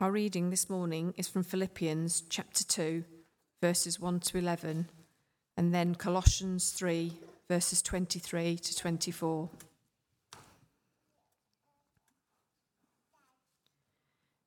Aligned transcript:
Our 0.00 0.12
reading 0.12 0.50
this 0.50 0.70
morning 0.70 1.12
is 1.16 1.26
from 1.26 1.42
Philippians 1.42 2.22
chapter 2.30 2.62
2, 2.62 3.02
verses 3.60 3.98
1 3.98 4.20
to 4.20 4.38
11, 4.38 4.90
and 5.56 5.74
then 5.74 5.96
Colossians 5.96 6.70
3, 6.70 7.14
verses 7.48 7.82
23 7.82 8.58
to 8.58 8.76
24. 8.76 9.50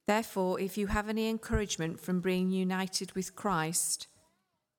Therefore, 0.08 0.58
if 0.58 0.78
you 0.78 0.88
have 0.88 1.10
any 1.10 1.30
encouragement 1.30 2.00
from 2.00 2.22
being 2.22 2.50
united 2.50 3.12
with 3.12 3.36
Christ, 3.36 4.08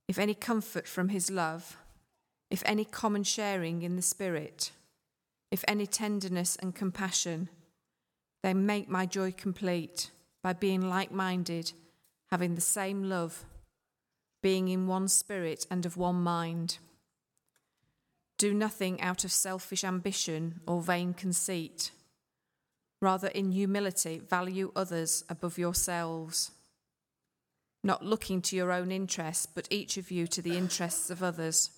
if 0.08 0.18
any 0.18 0.32
comfort 0.32 0.88
from 0.88 1.10
his 1.10 1.30
love, 1.30 1.76
if 2.48 2.62
any 2.64 2.86
common 2.86 3.24
sharing 3.24 3.82
in 3.82 3.96
the 3.96 4.00
Spirit, 4.00 4.72
if 5.50 5.64
any 5.68 5.86
tenderness 5.86 6.56
and 6.56 6.74
compassion, 6.74 7.50
then 8.42 8.64
make 8.64 8.88
my 8.88 9.04
joy 9.04 9.32
complete 9.32 10.10
by 10.42 10.52
being 10.52 10.80
like 10.80 11.12
minded, 11.12 11.72
having 12.30 12.54
the 12.54 12.60
same 12.60 13.04
love, 13.04 13.44
being 14.42 14.68
in 14.68 14.86
one 14.86 15.08
spirit 15.08 15.66
and 15.70 15.86
of 15.86 15.96
one 15.96 16.22
mind. 16.22 16.78
Do 18.38 18.52
nothing 18.52 19.00
out 19.00 19.24
of 19.24 19.30
selfish 19.30 19.84
ambition 19.84 20.60
or 20.66 20.82
vain 20.82 21.14
conceit. 21.14 21.92
Rather, 23.00 23.28
in 23.28 23.52
humility, 23.52 24.18
value 24.18 24.72
others 24.74 25.24
above 25.28 25.58
yourselves 25.58 26.50
not 27.84 28.04
looking 28.04 28.40
to 28.42 28.56
your 28.56 28.72
own 28.72 28.92
interests, 28.92 29.46
but 29.46 29.66
each 29.70 29.96
of 29.96 30.10
you 30.10 30.26
to 30.28 30.42
the 30.42 30.56
interests 30.56 31.10
of 31.10 31.22
others. 31.22 31.70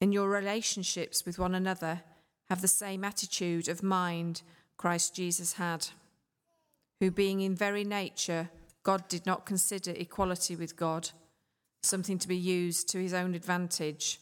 In 0.00 0.12
your 0.12 0.28
relationships 0.28 1.24
with 1.24 1.38
one 1.38 1.54
another, 1.54 2.02
have 2.50 2.60
the 2.60 2.68
same 2.68 3.02
attitude 3.02 3.68
of 3.68 3.82
mind 3.82 4.42
Christ 4.76 5.14
Jesus 5.14 5.54
had, 5.54 5.88
who, 7.00 7.10
being 7.10 7.40
in 7.40 7.54
very 7.54 7.84
nature, 7.84 8.50
God 8.82 9.08
did 9.08 9.26
not 9.26 9.46
consider 9.46 9.92
equality 9.92 10.56
with 10.56 10.76
God 10.76 11.10
something 11.82 12.18
to 12.18 12.28
be 12.28 12.36
used 12.36 12.88
to 12.88 12.98
his 12.98 13.14
own 13.14 13.34
advantage. 13.34 14.20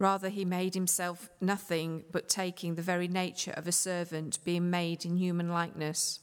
Rather, 0.00 0.28
he 0.28 0.44
made 0.44 0.74
himself 0.74 1.30
nothing 1.40 2.04
but 2.10 2.28
taking 2.28 2.74
the 2.74 2.82
very 2.82 3.06
nature 3.06 3.52
of 3.52 3.68
a 3.68 3.72
servant, 3.72 4.44
being 4.44 4.70
made 4.70 5.04
in 5.04 5.16
human 5.16 5.48
likeness 5.48 6.20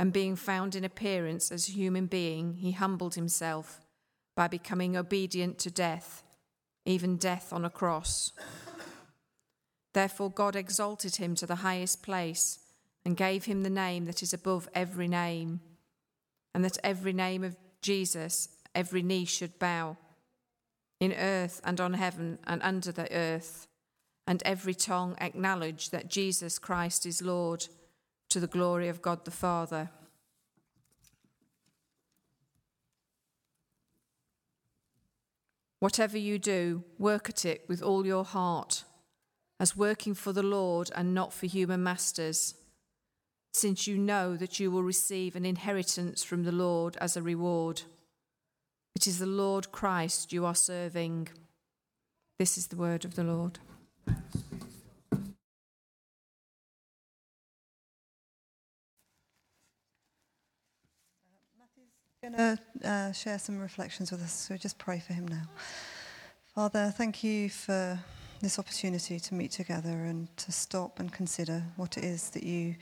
and 0.00 0.14
being 0.14 0.34
found 0.34 0.74
in 0.74 0.82
appearance 0.82 1.52
as 1.52 1.68
a 1.68 1.72
human 1.72 2.06
being, 2.06 2.54
he 2.54 2.72
humbled 2.72 3.16
himself 3.16 3.82
by 4.34 4.48
becoming 4.48 4.96
obedient 4.96 5.58
to 5.58 5.70
death, 5.70 6.22
even 6.86 7.18
death 7.18 7.52
on 7.52 7.66
a 7.66 7.70
cross. 7.70 8.32
Therefore, 9.92 10.30
God 10.30 10.56
exalted 10.56 11.16
him 11.16 11.34
to 11.34 11.44
the 11.44 11.56
highest 11.56 12.02
place 12.02 12.60
and 13.04 13.16
gave 13.16 13.44
him 13.46 13.62
the 13.62 13.70
name 13.70 14.04
that 14.04 14.22
is 14.22 14.32
above 14.32 14.68
every 14.74 15.08
name, 15.08 15.60
and 16.54 16.64
that 16.64 16.78
every 16.84 17.12
name 17.12 17.42
of 17.42 17.56
Jesus, 17.82 18.48
every 18.74 19.02
knee 19.02 19.24
should 19.24 19.58
bow, 19.58 19.96
in 21.00 21.12
earth 21.14 21.60
and 21.64 21.80
on 21.80 21.94
heaven 21.94 22.38
and 22.46 22.62
under 22.62 22.92
the 22.92 23.10
earth, 23.14 23.66
and 24.26 24.42
every 24.44 24.74
tongue 24.74 25.16
acknowledge 25.20 25.90
that 25.90 26.10
Jesus 26.10 26.58
Christ 26.58 27.06
is 27.06 27.22
Lord 27.22 27.66
to 28.28 28.38
the 28.38 28.46
glory 28.46 28.88
of 28.88 29.02
God 29.02 29.24
the 29.24 29.30
Father. 29.30 29.90
Whatever 35.80 36.18
you 36.18 36.38
do, 36.38 36.84
work 36.98 37.30
at 37.30 37.46
it 37.46 37.64
with 37.66 37.82
all 37.82 38.06
your 38.06 38.24
heart, 38.24 38.84
as 39.58 39.74
working 39.74 40.14
for 40.14 40.32
the 40.32 40.42
Lord 40.42 40.90
and 40.94 41.14
not 41.14 41.32
for 41.32 41.46
human 41.46 41.82
masters, 41.82 42.54
since 43.52 43.86
you 43.86 43.98
know 43.98 44.36
that 44.36 44.60
you 44.60 44.70
will 44.70 44.82
receive 44.82 45.36
an 45.36 45.44
inheritance 45.44 46.22
from 46.22 46.44
the 46.44 46.52
Lord 46.52 46.96
as 47.00 47.16
a 47.16 47.22
reward. 47.22 47.82
It 48.94 49.06
is 49.06 49.18
the 49.18 49.26
Lord 49.26 49.72
Christ 49.72 50.32
you 50.32 50.44
are 50.46 50.54
serving. 50.54 51.28
This 52.38 52.56
is 52.56 52.68
the 52.68 52.76
word 52.76 53.04
of 53.04 53.14
the 53.14 53.24
Lord. 53.24 53.58
going 62.22 62.58
to 62.82 62.88
uh, 62.88 63.12
share 63.12 63.38
some 63.38 63.58
reflections 63.58 64.10
with 64.10 64.22
us, 64.22 64.32
so 64.32 64.56
just 64.56 64.78
pray 64.78 64.98
for 64.98 65.14
him 65.14 65.26
now. 65.26 65.42
Father, 66.54 66.92
thank 66.96 67.24
you 67.24 67.48
for 67.48 67.98
this 68.40 68.58
opportunity 68.58 69.18
to 69.18 69.34
meet 69.34 69.50
together 69.50 70.04
and 70.04 70.34
to 70.36 70.52
stop 70.52 71.00
and 71.00 71.12
consider 71.12 71.62
what 71.76 71.96
it 71.96 72.04
is 72.04 72.30
that 72.30 72.42
you 72.42 72.74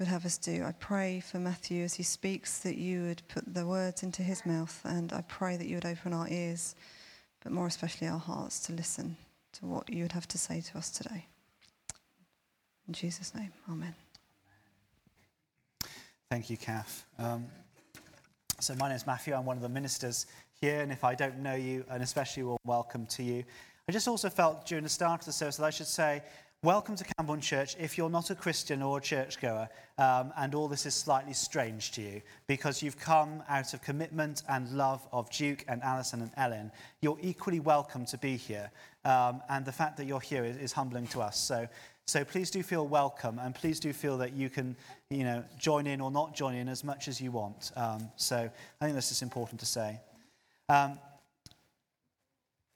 would 0.00 0.08
have 0.08 0.24
us 0.24 0.38
do. 0.38 0.64
I 0.64 0.72
pray 0.72 1.20
for 1.20 1.38
Matthew 1.38 1.84
as 1.84 1.92
he 1.92 2.02
speaks 2.02 2.60
that 2.60 2.78
you 2.78 3.02
would 3.02 3.20
put 3.28 3.52
the 3.52 3.66
words 3.66 4.02
into 4.02 4.22
his 4.22 4.46
mouth, 4.46 4.80
and 4.84 5.12
I 5.12 5.20
pray 5.28 5.58
that 5.58 5.66
you 5.66 5.76
would 5.76 5.84
open 5.84 6.14
our 6.14 6.26
ears, 6.26 6.74
but 7.44 7.52
more 7.52 7.66
especially 7.66 8.08
our 8.08 8.18
hearts, 8.18 8.60
to 8.60 8.72
listen 8.72 9.18
to 9.52 9.66
what 9.66 9.90
you 9.90 10.02
would 10.02 10.12
have 10.12 10.26
to 10.28 10.38
say 10.38 10.62
to 10.62 10.78
us 10.78 10.88
today. 10.88 11.26
In 12.88 12.94
Jesus' 12.94 13.34
name, 13.34 13.52
amen. 13.70 13.94
Thank 16.30 16.48
you, 16.48 16.56
Kath. 16.56 17.04
Um, 17.18 17.44
so, 18.58 18.74
my 18.76 18.88
name 18.88 18.96
is 18.96 19.06
Matthew. 19.06 19.34
I'm 19.34 19.44
one 19.44 19.58
of 19.58 19.62
the 19.62 19.68
ministers 19.68 20.24
here, 20.62 20.80
and 20.80 20.90
if 20.90 21.04
I 21.04 21.14
don't 21.14 21.40
know 21.40 21.56
you, 21.56 21.84
an 21.90 22.00
especially 22.00 22.44
warm 22.44 22.58
welcome 22.64 23.04
to 23.06 23.22
you. 23.22 23.44
I 23.86 23.92
just 23.92 24.08
also 24.08 24.30
felt 24.30 24.64
during 24.64 24.84
the 24.84 24.90
start 24.90 25.20
of 25.20 25.26
the 25.26 25.32
service 25.32 25.58
that 25.58 25.64
I 25.64 25.70
should 25.70 25.86
say, 25.86 26.22
Welcome 26.62 26.94
to 26.96 27.04
Camborne 27.16 27.40
Church 27.40 27.74
if 27.80 27.96
you're 27.96 28.10
not 28.10 28.28
a 28.28 28.34
Christian 28.34 28.82
or 28.82 28.98
a 28.98 29.00
churchgoer 29.00 29.66
um, 29.96 30.30
and 30.36 30.54
all 30.54 30.68
this 30.68 30.84
is 30.84 30.94
slightly 30.94 31.32
strange 31.32 31.90
to 31.92 32.02
you 32.02 32.20
because 32.48 32.82
you've 32.82 32.98
come 32.98 33.42
out 33.48 33.72
of 33.72 33.80
commitment 33.80 34.42
and 34.46 34.70
love 34.72 35.08
of 35.10 35.30
Duke 35.30 35.64
and 35.68 35.82
Alison 35.82 36.20
and 36.20 36.30
Ellen. 36.36 36.70
You're 37.00 37.16
equally 37.22 37.60
welcome 37.60 38.04
to 38.04 38.18
be 38.18 38.36
here. 38.36 38.70
Um, 39.06 39.40
and 39.48 39.64
the 39.64 39.72
fact 39.72 39.96
that 39.96 40.04
you're 40.04 40.20
here 40.20 40.44
is, 40.44 40.58
is 40.58 40.72
humbling 40.74 41.06
to 41.06 41.22
us. 41.22 41.38
So 41.38 41.66
so 42.06 42.24
please 42.24 42.50
do 42.50 42.62
feel 42.62 42.86
welcome 42.86 43.38
and 43.38 43.54
please 43.54 43.80
do 43.80 43.94
feel 43.94 44.18
that 44.18 44.34
you 44.34 44.50
can, 44.50 44.76
you 45.08 45.24
know, 45.24 45.42
join 45.58 45.86
in 45.86 46.02
or 46.02 46.10
not 46.10 46.34
join 46.34 46.54
in 46.56 46.68
as 46.68 46.84
much 46.84 47.08
as 47.08 47.22
you 47.22 47.30
want. 47.30 47.72
Um, 47.74 48.10
so 48.16 48.36
I 48.36 48.84
think 48.84 48.94
this 48.94 49.10
is 49.12 49.22
important 49.22 49.60
to 49.60 49.66
say. 49.66 49.98
Um, 50.68 50.98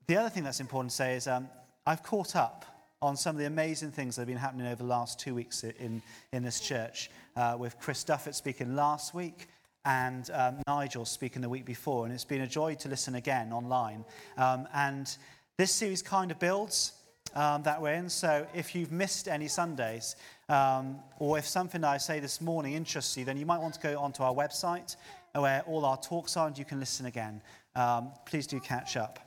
the 0.07 0.17
other 0.17 0.31
thing 0.31 0.43
that's 0.43 0.61
important 0.61 0.91
to 0.93 0.97
say 0.97 1.17
is 1.17 1.27
um, 1.27 1.51
I've 1.87 2.03
caught 2.03 2.35
up 2.35 2.65
on 3.05 3.19
some 3.19 3.37
of 3.37 3.41
the 3.41 3.47
amazing 3.47 3.91
things 3.91 4.17
that 4.17 4.23
have 4.23 4.29
been 4.29 4.39
happening 4.39 4.67
over 4.67 4.83
the 4.83 4.89
last 4.89 5.21
two 5.21 5.35
weeks 5.35 5.63
in, 5.63 6.01
in 6.33 6.43
this 6.43 6.59
church, 6.59 7.11
uh, 7.37 7.55
with 7.59 7.79
Chris 7.79 8.03
Duffett 8.03 8.35
speaking 8.35 8.75
last 8.75 9.13
week 9.13 9.49
and 9.85 10.31
um, 10.33 10.57
Nigel 10.67 11.05
speaking 11.05 11.43
the 11.43 11.49
week 11.51 11.67
before. 11.67 12.07
And 12.07 12.15
it's 12.15 12.25
been 12.25 12.41
a 12.41 12.47
joy 12.47 12.77
to 12.77 12.89
listen 12.89 13.17
again 13.17 13.53
online. 13.53 14.07
Um, 14.39 14.67
and 14.73 15.15
this 15.59 15.71
series 15.71 16.01
kind 16.01 16.31
of 16.31 16.39
builds 16.39 16.95
um, 17.35 17.63
that 17.65 17.83
way. 17.83 17.97
And 17.97 18.11
so 18.11 18.47
if 18.55 18.75
you've 18.75 18.91
missed 18.91 19.29
any 19.29 19.49
Sundays, 19.49 20.17
um, 20.49 20.99
or 21.19 21.37
if 21.37 21.47
something 21.47 21.85
I 21.85 21.99
say 21.99 22.21
this 22.21 22.41
morning 22.41 22.73
interests 22.73 23.19
you, 23.19 23.27
then 23.27 23.37
you 23.37 23.45
might 23.45 23.61
want 23.61 23.75
to 23.75 23.81
go 23.81 23.99
onto 23.99 24.23
our 24.23 24.33
website 24.33 24.97
where 25.35 25.63
all 25.67 25.85
our 25.85 25.99
talks 25.99 26.39
are 26.39 26.47
and 26.47 26.57
you 26.57 26.65
can 26.65 26.81
listen 26.81 27.05
again. 27.05 27.43
Um, 27.77 28.13
please 28.25 28.47
do 28.47 28.61
catch 28.61 28.97
up. 28.97 29.19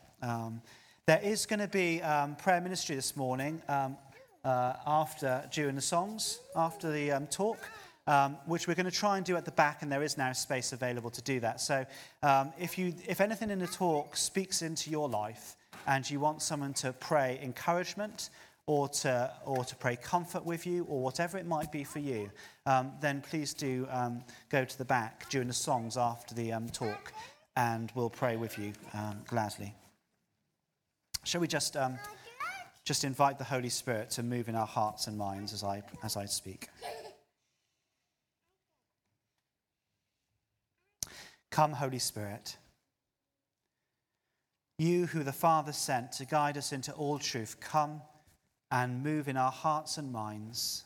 Um, 1.09 1.15
there 1.15 1.31
is 1.31 1.45
going 1.45 1.59
to 1.59 1.67
be 1.67 2.01
um, 2.01 2.35
prayer 2.35 2.59
ministry 2.59 2.95
this 2.95 3.15
morning 3.15 3.61
um, 3.69 3.97
uh, 4.43 4.73
after, 4.85 5.47
during 5.53 5.75
the 5.75 5.81
songs, 5.81 6.39
after 6.55 6.91
the 6.91 7.27
talk. 7.31 7.57
Um, 8.09 8.37
which 8.45 8.69
we're 8.69 8.75
going 8.75 8.89
to 8.89 8.91
try 8.91 9.17
and 9.17 9.25
do 9.25 9.35
at 9.35 9.43
the 9.43 9.51
back, 9.51 9.81
and 9.81 9.91
there 9.91 10.01
is 10.01 10.17
now 10.17 10.31
space 10.31 10.71
available 10.71 11.09
to 11.09 11.21
do 11.23 11.41
that. 11.41 11.59
So, 11.59 11.85
um, 12.23 12.53
if, 12.57 12.77
you, 12.77 12.93
if 13.05 13.19
anything 13.19 13.49
in 13.49 13.59
the 13.59 13.67
talk 13.67 14.15
speaks 14.15 14.61
into 14.61 14.89
your 14.89 15.09
life, 15.09 15.57
and 15.87 16.09
you 16.09 16.21
want 16.21 16.41
someone 16.41 16.73
to 16.75 16.93
pray 16.93 17.37
encouragement 17.43 18.29
or 18.65 18.87
to, 18.87 19.29
or 19.45 19.65
to 19.65 19.75
pray 19.75 19.97
comfort 19.97 20.45
with 20.45 20.65
you 20.65 20.85
or 20.85 21.01
whatever 21.01 21.37
it 21.37 21.45
might 21.45 21.69
be 21.69 21.83
for 21.83 21.99
you, 21.99 22.31
um, 22.65 22.93
then 23.01 23.21
please 23.29 23.53
do 23.53 23.85
um, 23.91 24.23
go 24.49 24.63
to 24.63 24.77
the 24.77 24.85
back 24.85 25.29
during 25.29 25.49
the 25.49 25.53
songs 25.53 25.97
after 25.97 26.33
the 26.33 26.53
um, 26.53 26.69
talk 26.69 27.11
and 27.57 27.91
we'll 27.93 28.09
pray 28.09 28.37
with 28.37 28.57
you 28.57 28.71
um, 28.93 29.19
gladly. 29.27 29.73
Shall 31.27 31.41
we 31.41 31.47
just, 31.49 31.75
um, 31.75 31.99
just 32.85 33.03
invite 33.03 33.37
the 33.37 33.43
Holy 33.43 33.67
Spirit 33.67 34.11
to 34.11 34.23
move 34.23 34.47
in 34.47 34.55
our 34.55 34.65
hearts 34.65 35.07
and 35.07 35.17
minds 35.17 35.51
as 35.51 35.61
I, 35.61 35.83
as 36.01 36.15
I 36.15 36.23
speak? 36.23 36.69
Come, 41.51 41.73
Holy 41.73 41.99
Spirit. 41.99 42.55
You, 44.79 45.07
who 45.07 45.21
the 45.23 45.33
Father 45.33 45.73
sent 45.73 46.13
to 46.13 46.25
guide 46.25 46.57
us 46.57 46.71
into 46.71 46.93
all 46.93 47.19
truth, 47.19 47.59
come 47.59 48.01
and 48.71 49.03
move 49.03 49.27
in 49.27 49.35
our 49.35 49.51
hearts 49.51 49.97
and 49.97 50.13
minds. 50.13 50.85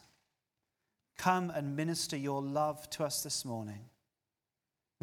Come 1.19 1.51
and 1.51 1.75
minister 1.75 2.17
your 2.17 2.41
love 2.41 2.89
to 2.91 3.03
us 3.03 3.21
this 3.21 3.45
morning. 3.45 3.81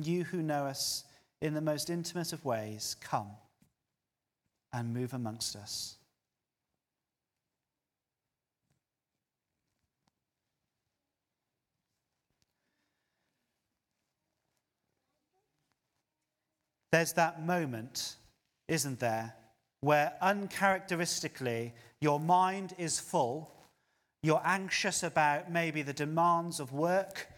You 0.02 0.24
who 0.24 0.42
know 0.42 0.64
us 0.64 1.04
in 1.40 1.54
the 1.54 1.60
most 1.60 1.90
intimate 1.90 2.32
of 2.32 2.44
ways, 2.44 2.96
come 3.00 3.28
and 4.72 4.92
move 4.92 5.14
amongst 5.14 5.56
us. 5.56 5.96
There's 16.90 17.12
that 17.14 17.44
moment, 17.44 18.16
isn't 18.66 18.98
there, 18.98 19.34
where 19.80 20.14
uncharacteristically 20.20 21.74
your 22.00 22.18
mind 22.18 22.74
is 22.78 22.98
full, 22.98 23.52
you're 24.22 24.40
anxious 24.44 25.02
about 25.02 25.50
maybe 25.50 25.82
the 25.82 25.92
demands 25.92 26.60
of 26.60 26.72
work 26.72 27.28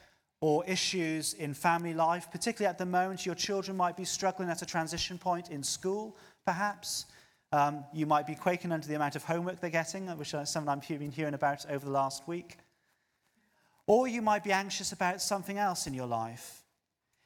or 0.41 0.65
issues 0.65 1.35
in 1.35 1.53
family 1.53 1.93
life, 1.93 2.29
particularly 2.31 2.71
at 2.71 2.79
the 2.79 2.87
moment 2.87 3.27
your 3.27 3.35
children 3.35 3.77
might 3.77 3.97
be 3.97 4.05
struggling 4.05 4.49
at 4.49 4.63
a 4.63 4.67
transition 4.67 5.19
point 5.19 5.51
in 5.51 5.63
school, 5.63 6.17
perhaps. 6.47 7.07
Um, 7.53 7.85
you 7.93 8.07
might 8.07 8.27
be 8.27 8.37
quaking 8.37 8.71
under 8.71 8.87
the 8.87 8.95
amount 8.95 9.17
of 9.17 9.25
homework 9.25 9.61
they're 9.61 9.71
getting, 9.71 10.07
which 10.17 10.31
something 10.31 10.69
I've 10.69 10.87
been 10.87 11.11
hearing 11.11 11.35
about 11.35 11.69
over 11.69 11.85
the 11.85 11.91
last 11.91 12.29
week. 12.29 12.59
Or 13.87 14.07
you 14.07 14.23
might 14.23 14.45
be 14.45 14.53
anxious 14.53 14.93
about 14.93 15.21
something 15.21 15.59
else 15.59 15.89
in 15.89 15.95
your 15.95 16.07
life. 16.07 16.63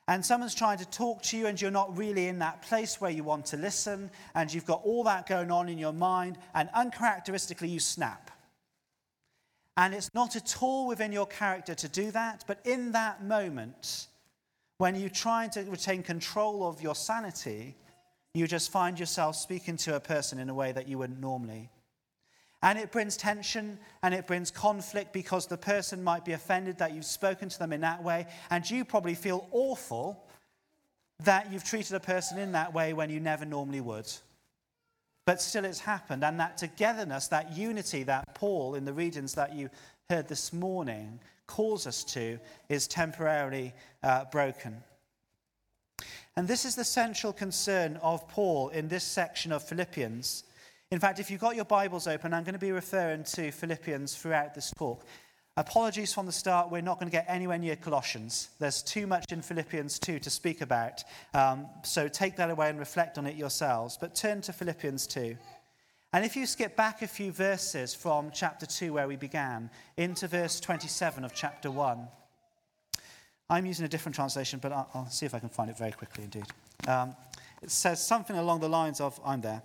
And 0.08 0.24
someone's 0.24 0.54
trying 0.54 0.78
to 0.78 0.86
talk 0.86 1.22
to 1.24 1.36
you, 1.36 1.46
and 1.46 1.60
you're 1.60 1.70
not 1.70 1.96
really 1.96 2.26
in 2.26 2.38
that 2.38 2.62
place 2.62 3.00
where 3.00 3.10
you 3.10 3.24
want 3.24 3.46
to 3.46 3.56
listen, 3.56 4.10
and 4.34 4.52
you've 4.52 4.66
got 4.66 4.82
all 4.84 5.04
that 5.04 5.26
going 5.26 5.50
on 5.50 5.68
in 5.68 5.78
your 5.78 5.92
mind, 5.92 6.38
and 6.54 6.70
uncharacteristically, 6.74 7.68
you 7.68 7.80
snap. 7.80 8.30
And 9.76 9.92
it's 9.94 10.12
not 10.14 10.36
at 10.36 10.62
all 10.62 10.86
within 10.86 11.12
your 11.12 11.26
character 11.26 11.74
to 11.74 11.88
do 11.88 12.10
that, 12.12 12.44
but 12.46 12.60
in 12.64 12.92
that 12.92 13.24
moment, 13.24 14.06
when 14.78 14.94
you're 14.94 15.08
trying 15.08 15.50
to 15.50 15.62
retain 15.62 16.02
control 16.02 16.66
of 16.66 16.80
your 16.82 16.94
sanity, 16.94 17.76
you 18.34 18.48
just 18.48 18.70
find 18.70 18.98
yourself 18.98 19.36
speaking 19.36 19.76
to 19.78 19.94
a 19.94 20.00
person 20.00 20.38
in 20.38 20.48
a 20.48 20.54
way 20.54 20.72
that 20.72 20.88
you 20.88 20.98
wouldn't 20.98 21.20
normally. 21.20 21.70
And 22.62 22.78
it 22.78 22.90
brings 22.90 23.16
tension 23.16 23.78
and 24.02 24.12
it 24.12 24.26
brings 24.26 24.50
conflict 24.50 25.12
because 25.12 25.46
the 25.46 25.56
person 25.56 26.02
might 26.02 26.25
be 26.25 26.32
offended 26.32 26.78
that 26.78 26.94
you've 26.94 27.04
spoken 27.04 27.48
to 27.48 27.58
them 27.58 27.72
in 27.72 27.82
that 27.82 28.02
way. 28.02 28.26
And 28.50 28.69
you 28.69 28.84
probably 28.84 29.14
feel 29.14 29.46
awful 29.52 30.25
that 31.22 31.52
you've 31.52 31.62
treated 31.62 31.94
a 31.94 32.00
person 32.00 32.38
in 32.38 32.52
that 32.52 32.75
way 32.75 32.92
when 32.92 33.10
you 33.10 33.20
never 33.20 33.44
normally 33.44 33.82
would. 33.82 34.10
But 35.26 35.40
still, 35.40 35.64
it's 35.64 35.81
happened. 35.81 36.25
And 36.25 36.40
that 36.40 36.58
togetherness, 36.58 37.28
that 37.28 37.56
unity 37.56 38.02
that 38.04 38.34
Paul, 38.34 38.75
in 38.75 38.84
the 38.84 38.92
readings 38.92 39.34
that 39.34 39.54
you 39.54 39.70
heard 40.10 40.28
this 40.28 40.52
morning, 40.52 41.20
calls 41.46 41.86
us 41.86 42.02
to, 42.04 42.38
is 42.69 42.86
temporarily 42.86 43.75
uh, 44.02 44.25
broken. 44.32 44.82
And 46.36 46.48
this 46.48 46.64
is 46.64 46.75
the 46.75 46.84
central 46.84 47.32
concern 47.32 47.96
of 48.02 48.28
Paul 48.28 48.70
in 48.70 48.88
this 48.88 49.04
section 49.04 49.52
of 49.52 49.62
Philippians 49.62 50.44
in 50.94 51.00
fact, 51.00 51.19
if 51.19 51.28
you've 51.28 51.40
got 51.40 51.56
your 51.56 51.64
Bibles 51.64 52.06
open, 52.06 52.32
I'm 52.32 52.44
going 52.44 52.54
to 52.54 52.58
be 52.60 52.70
referring 52.70 53.25
to 53.25 53.50
Philippians 53.50 54.14
throughout 54.14 54.54
this 54.54 54.70
talk. 54.78 55.04
Apologies 55.56 56.14
from 56.14 56.26
the 56.26 56.31
start, 56.31 56.70
we're 56.70 56.82
not 56.82 57.00
going 57.00 57.10
to 57.10 57.12
get 57.12 57.25
anywhere 57.26 57.58
near 57.58 57.75
Colossians. 57.75 58.50
There's 58.60 58.81
too 58.81 59.06
much 59.06 59.25
in 59.32 59.42
Philippians 59.42 59.98
2 59.98 60.20
to 60.20 60.31
speak 60.31 60.60
about. 60.60 61.02
Um, 61.32 61.66
so 61.82 62.06
take 62.06 62.36
that 62.36 62.48
away 62.48 62.70
and 62.70 62.78
reflect 62.78 63.19
on 63.19 63.26
it 63.26 63.34
yourselves. 63.34 63.96
But 64.00 64.14
turn 64.14 64.40
to 64.42 64.52
Philippians 64.52 65.08
2. 65.08 65.36
And 66.12 66.25
if 66.25 66.36
you 66.36 66.46
skip 66.46 66.76
back 66.76 67.02
a 67.02 67.08
few 67.08 67.32
verses 67.32 67.92
from 67.92 68.31
chapter 68.32 68.64
2, 68.64 68.92
where 68.92 69.08
we 69.08 69.16
began, 69.16 69.70
into 69.96 70.28
verse 70.28 70.60
27 70.60 71.25
of 71.25 71.34
chapter 71.34 71.72
1, 71.72 72.06
I'm 73.50 73.67
using 73.67 73.85
a 73.85 73.88
different 73.88 74.14
translation, 74.14 74.58
but 74.62 74.73
I'll, 74.73 74.88
I'll 74.94 75.11
see 75.11 75.26
if 75.26 75.35
I 75.35 75.38
can 75.38 75.49
find 75.49 75.70
it 75.70 75.76
very 75.76 75.93
quickly 75.93 76.25
indeed. 76.25 76.46
Um, 76.88 77.14
it 77.62 77.70
says 77.70 78.05
something 78.05 78.37
along 78.37 78.61
the 78.61 78.69
lines 78.69 79.00
of 79.00 79.20
I'm 79.25 79.41
there. 79.41 79.62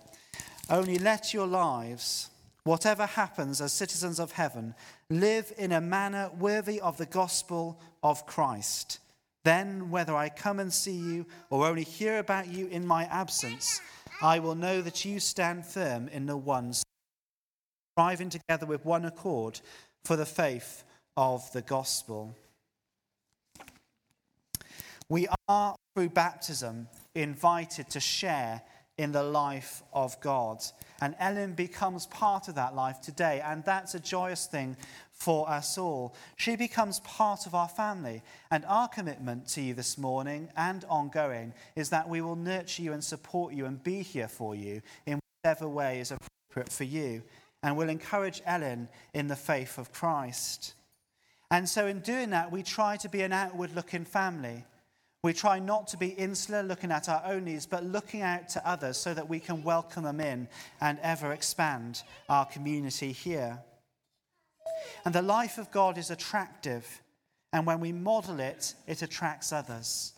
Only 0.68 0.98
let 0.98 1.34
your 1.34 1.46
lives, 1.46 2.30
whatever 2.64 3.06
happens 3.06 3.60
as 3.60 3.72
citizens 3.72 4.20
of 4.20 4.32
heaven, 4.32 4.74
live 5.08 5.52
in 5.58 5.72
a 5.72 5.80
manner 5.80 6.30
worthy 6.38 6.80
of 6.80 6.96
the 6.96 7.06
gospel 7.06 7.80
of 8.02 8.26
Christ. 8.26 9.00
Then, 9.44 9.90
whether 9.90 10.14
I 10.14 10.28
come 10.28 10.60
and 10.60 10.72
see 10.72 10.94
you 10.94 11.26
or 11.48 11.66
only 11.66 11.82
hear 11.82 12.18
about 12.18 12.48
you 12.48 12.66
in 12.66 12.86
my 12.86 13.04
absence, 13.04 13.80
I 14.22 14.38
will 14.38 14.54
know 14.54 14.82
that 14.82 15.04
you 15.04 15.18
stand 15.18 15.64
firm 15.64 16.08
in 16.08 16.26
the 16.26 16.36
one, 16.36 16.74
striving 17.94 18.28
together 18.28 18.66
with 18.66 18.84
one 18.84 19.06
accord 19.06 19.60
for 20.04 20.16
the 20.16 20.26
faith 20.26 20.84
of 21.16 21.50
the 21.52 21.62
gospel. 21.62 22.36
We 25.10 25.26
are, 25.48 25.74
through 25.94 26.10
baptism, 26.10 26.86
invited 27.16 27.90
to 27.90 28.00
share 28.00 28.62
in 28.96 29.10
the 29.10 29.24
life 29.24 29.82
of 29.92 30.18
God. 30.20 30.62
And 31.02 31.16
Ellen 31.18 31.54
becomes 31.54 32.06
part 32.06 32.46
of 32.46 32.54
that 32.54 32.76
life 32.76 33.00
today, 33.00 33.42
and 33.44 33.64
that's 33.64 33.96
a 33.96 34.00
joyous 34.00 34.46
thing 34.46 34.76
for 35.12 35.50
us 35.50 35.76
all. 35.76 36.14
She 36.36 36.54
becomes 36.54 37.00
part 37.00 37.46
of 37.46 37.56
our 37.56 37.66
family, 37.66 38.22
and 38.52 38.64
our 38.66 38.86
commitment 38.86 39.48
to 39.48 39.60
you 39.60 39.74
this 39.74 39.98
morning 39.98 40.48
and 40.56 40.84
ongoing 40.88 41.54
is 41.74 41.90
that 41.90 42.08
we 42.08 42.20
will 42.20 42.36
nurture 42.36 42.82
you 42.82 42.92
and 42.92 43.02
support 43.02 43.52
you 43.52 43.66
and 43.66 43.82
be 43.82 44.02
here 44.02 44.28
for 44.28 44.54
you 44.54 44.80
in 45.06 45.18
whatever 45.42 45.68
way 45.68 45.98
is 45.98 46.12
appropriate 46.12 46.70
for 46.70 46.84
you, 46.84 47.24
and 47.64 47.76
we'll 47.76 47.88
encourage 47.88 48.42
Ellen 48.46 48.88
in 49.12 49.26
the 49.26 49.34
faith 49.34 49.76
of 49.76 49.92
Christ. 49.92 50.74
And 51.50 51.68
so, 51.68 51.88
in 51.88 51.98
doing 51.98 52.30
that, 52.30 52.52
we 52.52 52.62
try 52.62 52.96
to 52.98 53.08
be 53.08 53.22
an 53.22 53.32
outward 53.32 53.74
looking 53.74 54.04
family. 54.04 54.66
We 55.22 55.34
try 55.34 55.58
not 55.58 55.88
to 55.88 55.98
be 55.98 56.08
insular, 56.08 56.62
looking 56.62 56.90
at 56.90 57.08
our 57.08 57.22
own 57.26 57.44
needs, 57.44 57.66
but 57.66 57.84
looking 57.84 58.22
out 58.22 58.48
to 58.50 58.66
others 58.66 58.96
so 58.96 59.12
that 59.12 59.28
we 59.28 59.38
can 59.38 59.62
welcome 59.62 60.04
them 60.04 60.20
in 60.20 60.48
and 60.80 60.98
ever 61.02 61.32
expand 61.32 62.02
our 62.28 62.46
community 62.46 63.12
here. 63.12 63.58
And 65.04 65.14
the 65.14 65.22
life 65.22 65.58
of 65.58 65.70
God 65.70 65.98
is 65.98 66.10
attractive, 66.10 67.02
and 67.52 67.66
when 67.66 67.80
we 67.80 67.92
model 67.92 68.40
it, 68.40 68.74
it 68.86 69.02
attracts 69.02 69.52
others. 69.52 70.14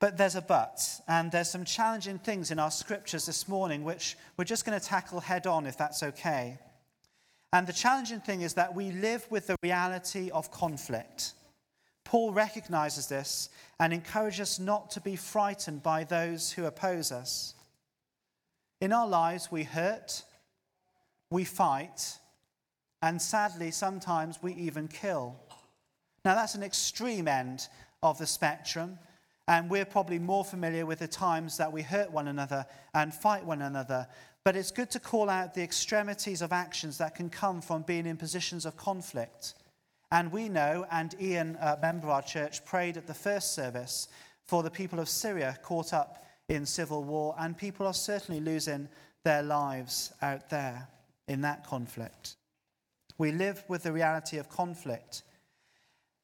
But 0.00 0.16
there's 0.16 0.36
a 0.36 0.42
but, 0.42 1.00
and 1.08 1.32
there's 1.32 1.50
some 1.50 1.64
challenging 1.64 2.18
things 2.18 2.50
in 2.50 2.58
our 2.58 2.70
scriptures 2.70 3.26
this 3.26 3.48
morning 3.48 3.82
which 3.82 4.16
we're 4.36 4.44
just 4.44 4.64
going 4.64 4.78
to 4.78 4.84
tackle 4.84 5.18
head 5.18 5.46
on 5.46 5.66
if 5.66 5.76
that's 5.76 6.02
okay. 6.02 6.58
And 7.52 7.66
the 7.66 7.72
challenging 7.72 8.20
thing 8.20 8.42
is 8.42 8.54
that 8.54 8.74
we 8.74 8.92
live 8.92 9.26
with 9.30 9.46
the 9.46 9.56
reality 9.62 10.30
of 10.30 10.50
conflict. 10.50 11.32
Paul 12.08 12.32
recognizes 12.32 13.06
this 13.06 13.50
and 13.78 13.92
encourages 13.92 14.40
us 14.40 14.58
not 14.58 14.90
to 14.92 15.00
be 15.00 15.14
frightened 15.14 15.82
by 15.82 16.04
those 16.04 16.50
who 16.50 16.64
oppose 16.64 17.12
us. 17.12 17.54
In 18.80 18.94
our 18.94 19.06
lives, 19.06 19.52
we 19.52 19.64
hurt, 19.64 20.22
we 21.30 21.44
fight, 21.44 22.16
and 23.02 23.20
sadly, 23.20 23.70
sometimes 23.70 24.42
we 24.42 24.54
even 24.54 24.88
kill. 24.88 25.36
Now, 26.24 26.34
that's 26.34 26.54
an 26.54 26.62
extreme 26.62 27.28
end 27.28 27.68
of 28.02 28.16
the 28.16 28.26
spectrum, 28.26 28.98
and 29.46 29.68
we're 29.68 29.84
probably 29.84 30.18
more 30.18 30.46
familiar 30.46 30.86
with 30.86 31.00
the 31.00 31.08
times 31.08 31.58
that 31.58 31.70
we 31.70 31.82
hurt 31.82 32.10
one 32.10 32.28
another 32.28 32.64
and 32.94 33.12
fight 33.12 33.44
one 33.44 33.60
another. 33.60 34.08
But 34.44 34.56
it's 34.56 34.70
good 34.70 34.90
to 34.92 34.98
call 34.98 35.28
out 35.28 35.52
the 35.52 35.62
extremities 35.62 36.40
of 36.40 36.54
actions 36.54 36.96
that 36.98 37.14
can 37.14 37.28
come 37.28 37.60
from 37.60 37.82
being 37.82 38.06
in 38.06 38.16
positions 38.16 38.64
of 38.64 38.78
conflict. 38.78 39.52
And 40.10 40.32
we 40.32 40.48
know, 40.48 40.86
and 40.90 41.14
Ian, 41.20 41.58
a 41.60 41.78
member 41.80 42.06
of 42.06 42.12
our 42.12 42.22
church, 42.22 42.64
prayed 42.64 42.96
at 42.96 43.06
the 43.06 43.14
first 43.14 43.54
service 43.54 44.08
for 44.46 44.62
the 44.62 44.70
people 44.70 44.98
of 44.98 45.08
Syria 45.08 45.58
caught 45.62 45.92
up 45.92 46.24
in 46.48 46.64
civil 46.64 47.04
war, 47.04 47.34
and 47.38 47.56
people 47.56 47.86
are 47.86 47.94
certainly 47.94 48.40
losing 48.40 48.88
their 49.22 49.42
lives 49.42 50.12
out 50.22 50.48
there 50.48 50.88
in 51.26 51.42
that 51.42 51.66
conflict. 51.66 52.36
We 53.18 53.32
live 53.32 53.62
with 53.68 53.82
the 53.82 53.92
reality 53.92 54.38
of 54.38 54.48
conflict. 54.48 55.22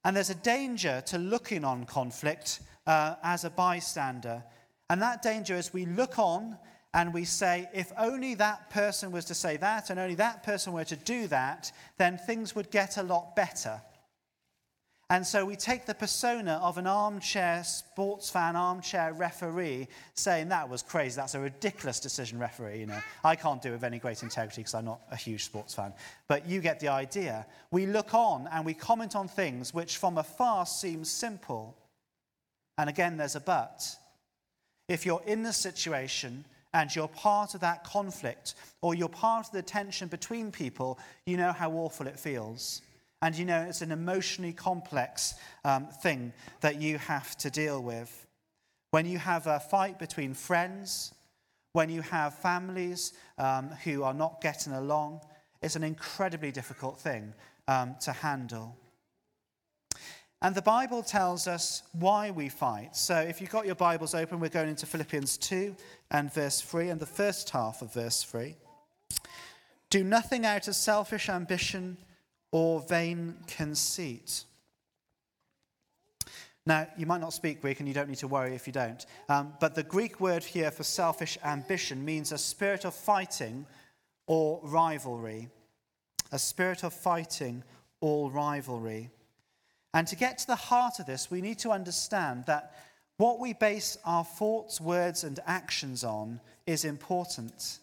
And 0.04 0.16
there's 0.16 0.30
a 0.30 0.34
danger 0.34 1.02
to 1.06 1.18
looking 1.18 1.64
on 1.64 1.84
conflict 1.84 2.60
uh, 2.86 3.16
as 3.22 3.44
a 3.44 3.50
bystander. 3.50 4.42
And 4.88 5.02
that 5.02 5.22
danger 5.22 5.54
is 5.54 5.72
we 5.72 5.86
look 5.86 6.18
on 6.18 6.56
and 6.94 7.12
we 7.12 7.24
say, 7.24 7.68
if 7.74 7.92
only 7.98 8.34
that 8.36 8.70
person 8.70 9.10
was 9.10 9.24
to 9.24 9.34
say 9.34 9.56
that 9.56 9.90
and 9.90 9.98
only 9.98 10.14
that 10.14 10.44
person 10.44 10.72
were 10.72 10.84
to 10.84 10.96
do 10.96 11.26
that, 11.26 11.72
then 11.98 12.16
things 12.16 12.54
would 12.54 12.70
get 12.70 12.96
a 12.96 13.02
lot 13.02 13.34
better. 13.34 13.82
And 15.10 15.26
so 15.26 15.44
we 15.44 15.56
take 15.56 15.86
the 15.86 15.94
persona 15.94 16.60
of 16.62 16.78
an 16.78 16.86
armchair 16.86 17.62
sports 17.64 18.30
fan, 18.30 18.56
armchair 18.56 19.12
referee, 19.12 19.88
saying 20.14 20.48
that 20.48 20.68
was 20.68 20.82
crazy. 20.82 21.16
That's 21.16 21.34
a 21.34 21.40
ridiculous 21.40 21.98
decision, 21.98 22.38
referee. 22.38 22.78
You 22.78 22.86
know, 22.86 23.00
I 23.24 23.34
can't 23.34 23.60
do 23.60 23.70
it 23.70 23.72
with 23.72 23.84
any 23.84 23.98
great 23.98 24.22
integrity 24.22 24.62
because 24.62 24.74
I'm 24.74 24.86
not 24.86 25.00
a 25.10 25.16
huge 25.16 25.44
sports 25.44 25.74
fan. 25.74 25.92
But 26.26 26.48
you 26.48 26.60
get 26.60 26.80
the 26.80 26.88
idea. 26.88 27.44
We 27.70 27.86
look 27.86 28.14
on 28.14 28.48
and 28.50 28.64
we 28.64 28.72
comment 28.72 29.14
on 29.14 29.28
things 29.28 29.74
which, 29.74 29.98
from 29.98 30.16
afar, 30.16 30.64
seem 30.64 31.04
simple. 31.04 31.76
And 32.78 32.88
again, 32.88 33.16
there's 33.16 33.36
a 33.36 33.40
but. 33.40 33.84
If 34.88 35.04
you're 35.04 35.22
in 35.26 35.42
the 35.42 35.52
situation 35.52 36.44
and 36.74 36.94
you're 36.94 37.08
part 37.08 37.54
of 37.54 37.60
that 37.60 37.84
conflict 37.84 38.56
or 38.82 38.94
you're 38.94 39.08
part 39.08 39.46
of 39.46 39.52
the 39.52 39.62
tension 39.62 40.08
between 40.08 40.50
people, 40.50 40.98
you 41.24 41.36
know 41.36 41.52
how 41.52 41.70
awful 41.70 42.06
it 42.06 42.18
feels. 42.18 42.82
And 43.22 43.34
you 43.34 43.46
know 43.46 43.62
it's 43.62 43.80
an 43.80 43.92
emotionally 43.92 44.52
complex 44.52 45.34
um, 45.64 45.86
thing 45.86 46.32
that 46.60 46.82
you 46.82 46.98
have 46.98 47.36
to 47.38 47.48
deal 47.48 47.82
with. 47.82 48.26
When 48.90 49.06
you 49.06 49.18
have 49.18 49.46
a 49.46 49.60
fight 49.60 49.98
between 49.98 50.34
friends, 50.34 51.14
when 51.72 51.88
you 51.88 52.02
have 52.02 52.34
families 52.34 53.12
um, 53.38 53.70
who 53.84 54.02
are 54.02 54.14
not 54.14 54.40
getting 54.40 54.72
along, 54.72 55.20
it's 55.62 55.76
an 55.76 55.84
incredibly 55.84 56.52
difficult 56.52 57.00
thing 57.00 57.32
um, 57.68 57.94
to 58.02 58.12
handle. 58.12 58.76
And 60.44 60.54
the 60.54 60.60
Bible 60.60 61.02
tells 61.02 61.46
us 61.46 61.82
why 61.92 62.30
we 62.30 62.50
fight. 62.50 62.94
So 62.94 63.16
if 63.16 63.40
you've 63.40 63.48
got 63.48 63.64
your 63.64 63.76
Bibles 63.76 64.14
open, 64.14 64.40
we're 64.40 64.50
going 64.50 64.68
into 64.68 64.84
Philippians 64.84 65.38
2 65.38 65.74
and 66.10 66.30
verse 66.30 66.60
3, 66.60 66.90
and 66.90 67.00
the 67.00 67.06
first 67.06 67.48
half 67.48 67.80
of 67.80 67.94
verse 67.94 68.22
3. 68.22 68.54
Do 69.88 70.04
nothing 70.04 70.44
out 70.44 70.68
of 70.68 70.76
selfish 70.76 71.30
ambition 71.30 71.96
or 72.52 72.80
vain 72.82 73.36
conceit. 73.46 74.44
Now, 76.66 76.88
you 76.98 77.06
might 77.06 77.22
not 77.22 77.32
speak 77.32 77.62
Greek, 77.62 77.78
and 77.80 77.88
you 77.88 77.94
don't 77.94 78.10
need 78.10 78.18
to 78.18 78.28
worry 78.28 78.54
if 78.54 78.66
you 78.66 78.72
don't. 78.74 79.06
Um, 79.30 79.54
but 79.60 79.74
the 79.74 79.82
Greek 79.82 80.20
word 80.20 80.44
here 80.44 80.70
for 80.70 80.82
selfish 80.84 81.38
ambition 81.42 82.04
means 82.04 82.32
a 82.32 82.38
spirit 82.38 82.84
of 82.84 82.94
fighting 82.94 83.64
or 84.26 84.60
rivalry. 84.62 85.48
A 86.32 86.38
spirit 86.38 86.84
of 86.84 86.92
fighting 86.92 87.64
or 88.02 88.30
rivalry. 88.30 89.08
And 89.94 90.08
to 90.08 90.16
get 90.16 90.38
to 90.38 90.46
the 90.48 90.56
heart 90.56 90.98
of 90.98 91.06
this, 91.06 91.30
we 91.30 91.40
need 91.40 91.60
to 91.60 91.70
understand 91.70 92.44
that 92.46 92.74
what 93.16 93.38
we 93.38 93.52
base 93.52 93.96
our 94.04 94.24
thoughts, 94.24 94.80
words, 94.80 95.22
and 95.22 95.38
actions 95.46 96.02
on 96.02 96.40
is 96.66 96.84
important. 96.84 97.78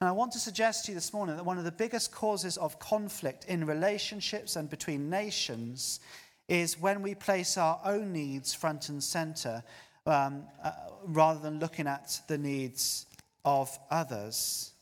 And 0.00 0.08
I 0.08 0.12
want 0.12 0.32
to 0.32 0.38
suggest 0.38 0.86
to 0.86 0.92
you 0.92 0.94
this 0.94 1.12
morning 1.12 1.36
that 1.36 1.44
one 1.44 1.58
of 1.58 1.64
the 1.64 1.72
biggest 1.72 2.12
causes 2.12 2.56
of 2.56 2.78
conflict 2.78 3.44
in 3.44 3.66
relationships 3.66 4.56
and 4.56 4.70
between 4.70 5.10
nations 5.10 6.00
is 6.48 6.80
when 6.80 7.02
we 7.02 7.14
place 7.14 7.58
our 7.58 7.78
own 7.84 8.10
needs 8.10 8.54
front 8.54 8.88
and 8.88 9.04
center 9.04 9.62
um, 10.06 10.44
uh, 10.64 10.70
rather 11.04 11.40
than 11.40 11.58
looking 11.58 11.86
at 11.86 12.20
the 12.28 12.38
needs 12.38 13.04
of 13.44 13.78
others. 13.90 14.72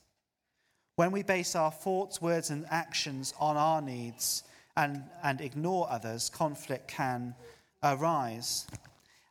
When 0.94 1.10
we 1.10 1.24
base 1.24 1.56
our 1.56 1.72
thoughts, 1.72 2.22
words, 2.22 2.50
and 2.50 2.66
actions 2.70 3.34
on 3.40 3.56
our 3.56 3.82
needs 3.82 4.44
and, 4.76 5.02
and 5.22 5.40
ignore 5.40 5.90
others, 5.90 6.30
conflict 6.30 6.88
can 6.88 7.34
arise. 7.82 8.66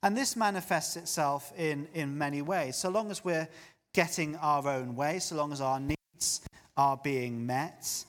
And 0.03 0.15
this 0.15 0.35
manifests 0.35 0.95
itself 0.95 1.51
in, 1.57 1.87
in 1.93 2.17
many 2.17 2.41
ways. 2.41 2.75
So 2.75 2.89
long 2.89 3.11
as 3.11 3.23
we're 3.23 3.47
getting 3.93 4.35
our 4.37 4.67
own 4.67 4.95
way, 4.95 5.19
so 5.19 5.35
long 5.35 5.51
as 5.51 5.61
our 5.61 5.79
needs 5.79 6.41
are 6.77 6.99
being 7.03 7.45
met, 7.45 8.05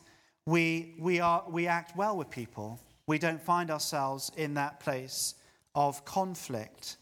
we, 0.46 0.94
we, 0.98 1.20
are, 1.20 1.44
we 1.48 1.66
act 1.66 1.96
well 1.96 2.16
with 2.16 2.30
people. 2.30 2.80
We 3.06 3.18
don't 3.18 3.40
find 3.40 3.70
ourselves 3.70 4.30
in 4.36 4.54
that 4.54 4.80
place 4.80 5.34
of 5.74 6.04
conflict. 6.04 6.96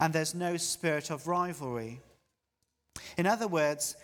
And 0.00 0.12
there's 0.12 0.34
no 0.34 0.56
spirit 0.56 1.10
of 1.10 1.26
rivalry. 1.26 2.00
In 3.16 3.26
other 3.26 3.46
words, 3.46 3.96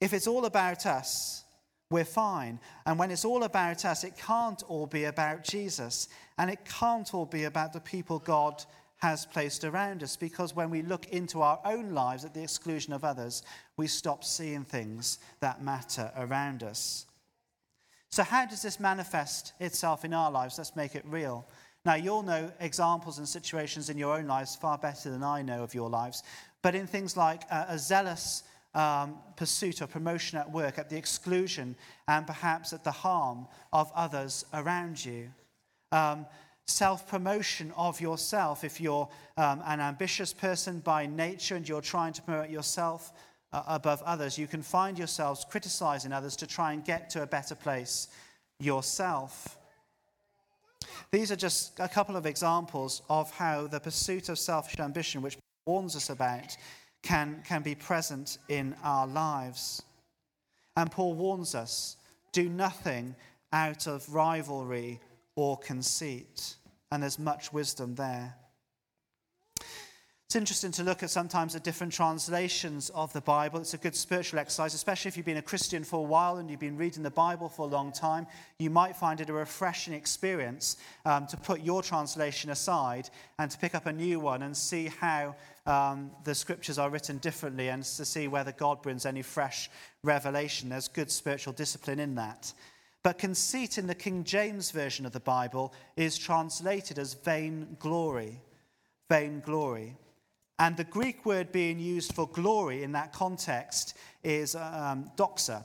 if 0.00 0.12
it's 0.12 0.26
all 0.26 0.44
about 0.44 0.84
us, 0.84 1.44
we're 1.92 2.04
fine. 2.04 2.58
And 2.86 2.98
when 2.98 3.10
it's 3.10 3.24
all 3.24 3.44
about 3.44 3.84
us, 3.84 4.02
it 4.02 4.16
can't 4.16 4.62
all 4.64 4.86
be 4.86 5.04
about 5.04 5.44
Jesus. 5.44 6.08
And 6.38 6.50
it 6.50 6.64
can't 6.64 7.12
all 7.14 7.26
be 7.26 7.44
about 7.44 7.72
the 7.72 7.80
people 7.80 8.18
God 8.18 8.64
has 8.96 9.26
placed 9.26 9.64
around 9.64 10.02
us 10.02 10.16
because 10.16 10.54
when 10.54 10.70
we 10.70 10.80
look 10.80 11.06
into 11.08 11.42
our 11.42 11.60
own 11.64 11.90
lives 11.90 12.24
at 12.24 12.34
the 12.34 12.42
exclusion 12.42 12.92
of 12.92 13.04
others, 13.04 13.42
we 13.76 13.86
stop 13.86 14.24
seeing 14.24 14.64
things 14.64 15.18
that 15.40 15.62
matter 15.62 16.10
around 16.16 16.62
us. 16.62 17.06
So, 18.10 18.22
how 18.22 18.46
does 18.46 18.62
this 18.62 18.78
manifest 18.78 19.54
itself 19.58 20.04
in 20.04 20.14
our 20.14 20.30
lives? 20.30 20.56
Let's 20.56 20.76
make 20.76 20.94
it 20.94 21.04
real. 21.06 21.46
Now, 21.84 21.94
you'll 21.94 22.22
know 22.22 22.52
examples 22.60 23.18
and 23.18 23.28
situations 23.28 23.90
in 23.90 23.98
your 23.98 24.16
own 24.16 24.26
lives 24.28 24.54
far 24.54 24.78
better 24.78 25.10
than 25.10 25.24
I 25.24 25.42
know 25.42 25.64
of 25.64 25.74
your 25.74 25.90
lives, 25.90 26.22
but 26.62 26.76
in 26.76 26.86
things 26.86 27.16
like 27.16 27.42
uh, 27.50 27.64
a 27.68 27.78
zealous 27.78 28.44
um, 28.74 29.16
pursuit 29.36 29.82
or 29.82 29.86
promotion 29.86 30.38
at 30.38 30.50
work 30.50 30.78
at 30.78 30.88
the 30.88 30.96
exclusion 30.96 31.76
and 32.08 32.26
perhaps 32.26 32.72
at 32.72 32.84
the 32.84 32.90
harm 32.90 33.46
of 33.72 33.90
others 33.94 34.44
around 34.52 35.04
you. 35.04 35.30
Um, 35.90 36.26
Self 36.66 37.08
promotion 37.08 37.72
of 37.76 38.00
yourself. 38.00 38.62
If 38.62 38.80
you're 38.80 39.08
um, 39.36 39.62
an 39.66 39.80
ambitious 39.80 40.32
person 40.32 40.78
by 40.78 41.06
nature 41.06 41.56
and 41.56 41.68
you're 41.68 41.80
trying 41.82 42.12
to 42.12 42.22
promote 42.22 42.50
yourself 42.50 43.12
uh, 43.52 43.64
above 43.66 44.00
others, 44.02 44.38
you 44.38 44.46
can 44.46 44.62
find 44.62 44.96
yourselves 44.96 45.44
criticizing 45.50 46.12
others 46.12 46.36
to 46.36 46.46
try 46.46 46.72
and 46.72 46.84
get 46.84 47.10
to 47.10 47.22
a 47.22 47.26
better 47.26 47.56
place 47.56 48.08
yourself. 48.60 49.58
These 51.10 51.32
are 51.32 51.36
just 51.36 51.78
a 51.80 51.88
couple 51.88 52.16
of 52.16 52.26
examples 52.26 53.02
of 53.10 53.30
how 53.32 53.66
the 53.66 53.80
pursuit 53.80 54.28
of 54.28 54.38
selfish 54.38 54.78
ambition, 54.78 55.20
which 55.20 55.36
warns 55.66 55.96
us 55.96 56.10
about, 56.10 56.56
can, 57.02 57.42
can 57.46 57.62
be 57.62 57.74
present 57.74 58.38
in 58.48 58.74
our 58.82 59.06
lives. 59.06 59.82
And 60.76 60.90
Paul 60.90 61.14
warns 61.14 61.54
us 61.54 61.96
do 62.32 62.48
nothing 62.48 63.14
out 63.52 63.86
of 63.86 64.12
rivalry 64.12 65.00
or 65.36 65.58
conceit. 65.58 66.56
And 66.90 67.02
there's 67.02 67.18
much 67.18 67.52
wisdom 67.52 67.94
there. 67.94 68.36
It's 70.32 70.36
interesting 70.36 70.72
to 70.72 70.82
look 70.82 71.02
at 71.02 71.10
sometimes 71.10 71.52
the 71.52 71.60
different 71.60 71.92
translations 71.92 72.88
of 72.94 73.12
the 73.12 73.20
Bible. 73.20 73.60
It's 73.60 73.74
a 73.74 73.76
good 73.78 73.94
spiritual 73.94 74.38
exercise, 74.38 74.72
especially 74.72 75.10
if 75.10 75.16
you've 75.18 75.26
been 75.26 75.36
a 75.36 75.42
Christian 75.42 75.84
for 75.84 75.98
a 75.98 76.08
while 76.08 76.38
and 76.38 76.50
you've 76.50 76.58
been 76.58 76.78
reading 76.78 77.02
the 77.02 77.10
Bible 77.10 77.50
for 77.50 77.66
a 77.66 77.70
long 77.70 77.92
time. 77.92 78.26
You 78.58 78.70
might 78.70 78.96
find 78.96 79.20
it 79.20 79.28
a 79.28 79.34
refreshing 79.34 79.92
experience 79.92 80.78
um, 81.04 81.26
to 81.26 81.36
put 81.36 81.60
your 81.60 81.82
translation 81.82 82.48
aside 82.48 83.10
and 83.38 83.50
to 83.50 83.58
pick 83.58 83.74
up 83.74 83.84
a 83.84 83.92
new 83.92 84.20
one 84.20 84.42
and 84.42 84.56
see 84.56 84.86
how 84.86 85.34
um, 85.66 86.10
the 86.24 86.34
scriptures 86.34 86.78
are 86.78 86.90
written 86.90 87.18
differently 87.18 87.68
and 87.68 87.84
to 87.84 88.04
see 88.04 88.28
whether 88.28 88.52
God 88.52 88.82
brings 88.82 89.06
any 89.06 89.22
fresh 89.22 89.70
revelation. 90.02 90.68
There's 90.68 90.88
good 90.88 91.10
spiritual 91.10 91.52
discipline 91.52 92.00
in 92.00 92.14
that. 92.16 92.52
But 93.02 93.18
conceit 93.18 93.78
in 93.78 93.86
the 93.86 93.94
King 93.94 94.24
James 94.24 94.70
Version 94.70 95.06
of 95.06 95.12
the 95.12 95.20
Bible 95.20 95.72
is 95.96 96.18
translated 96.18 96.98
as 96.98 97.14
vain 97.14 97.76
glory. 97.78 98.40
Vain 99.08 99.42
glory. 99.44 99.96
And 100.58 100.76
the 100.76 100.84
Greek 100.84 101.26
word 101.26 101.50
being 101.50 101.80
used 101.80 102.14
for 102.14 102.28
glory 102.28 102.84
in 102.84 102.92
that 102.92 103.12
context 103.12 103.96
is 104.22 104.54
um, 104.54 105.10
doxa. 105.16 105.64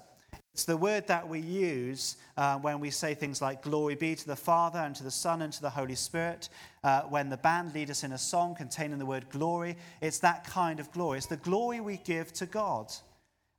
It's 0.58 0.66
the 0.66 0.76
word 0.76 1.06
that 1.06 1.30
we 1.30 1.40
use 1.40 2.18
uh, 2.36 2.58
when 2.58 2.80
we 2.80 2.90
say 2.90 3.14
things 3.14 3.44
like, 3.44 3.62
Glory 3.62 3.94
be 3.94 4.16
to 4.16 4.26
the 4.26 4.36
Father, 4.36 4.80
and 4.80 4.96
to 4.96 5.04
the 5.04 5.12
Son, 5.12 5.44
and 5.44 5.54
to 5.54 5.62
the 5.62 5.70
Holy 5.70 5.94
Spirit. 5.94 6.50
Uh, 6.84 7.02
when 7.02 7.30
the 7.30 7.38
band 7.38 7.76
lead 7.76 7.92
us 7.92 8.04
in 8.04 8.12
a 8.14 8.18
song 8.18 8.56
containing 8.56 8.98
the 8.98 9.06
word 9.06 9.30
glory, 9.30 9.78
it's 10.02 10.18
that 10.18 10.46
kind 10.46 10.80
of 10.80 10.92
glory. 10.92 11.20
It's 11.20 11.28
the 11.28 11.38
glory 11.38 11.80
we 11.80 11.98
give 11.98 12.34
to 12.34 12.48
God. 12.48 12.92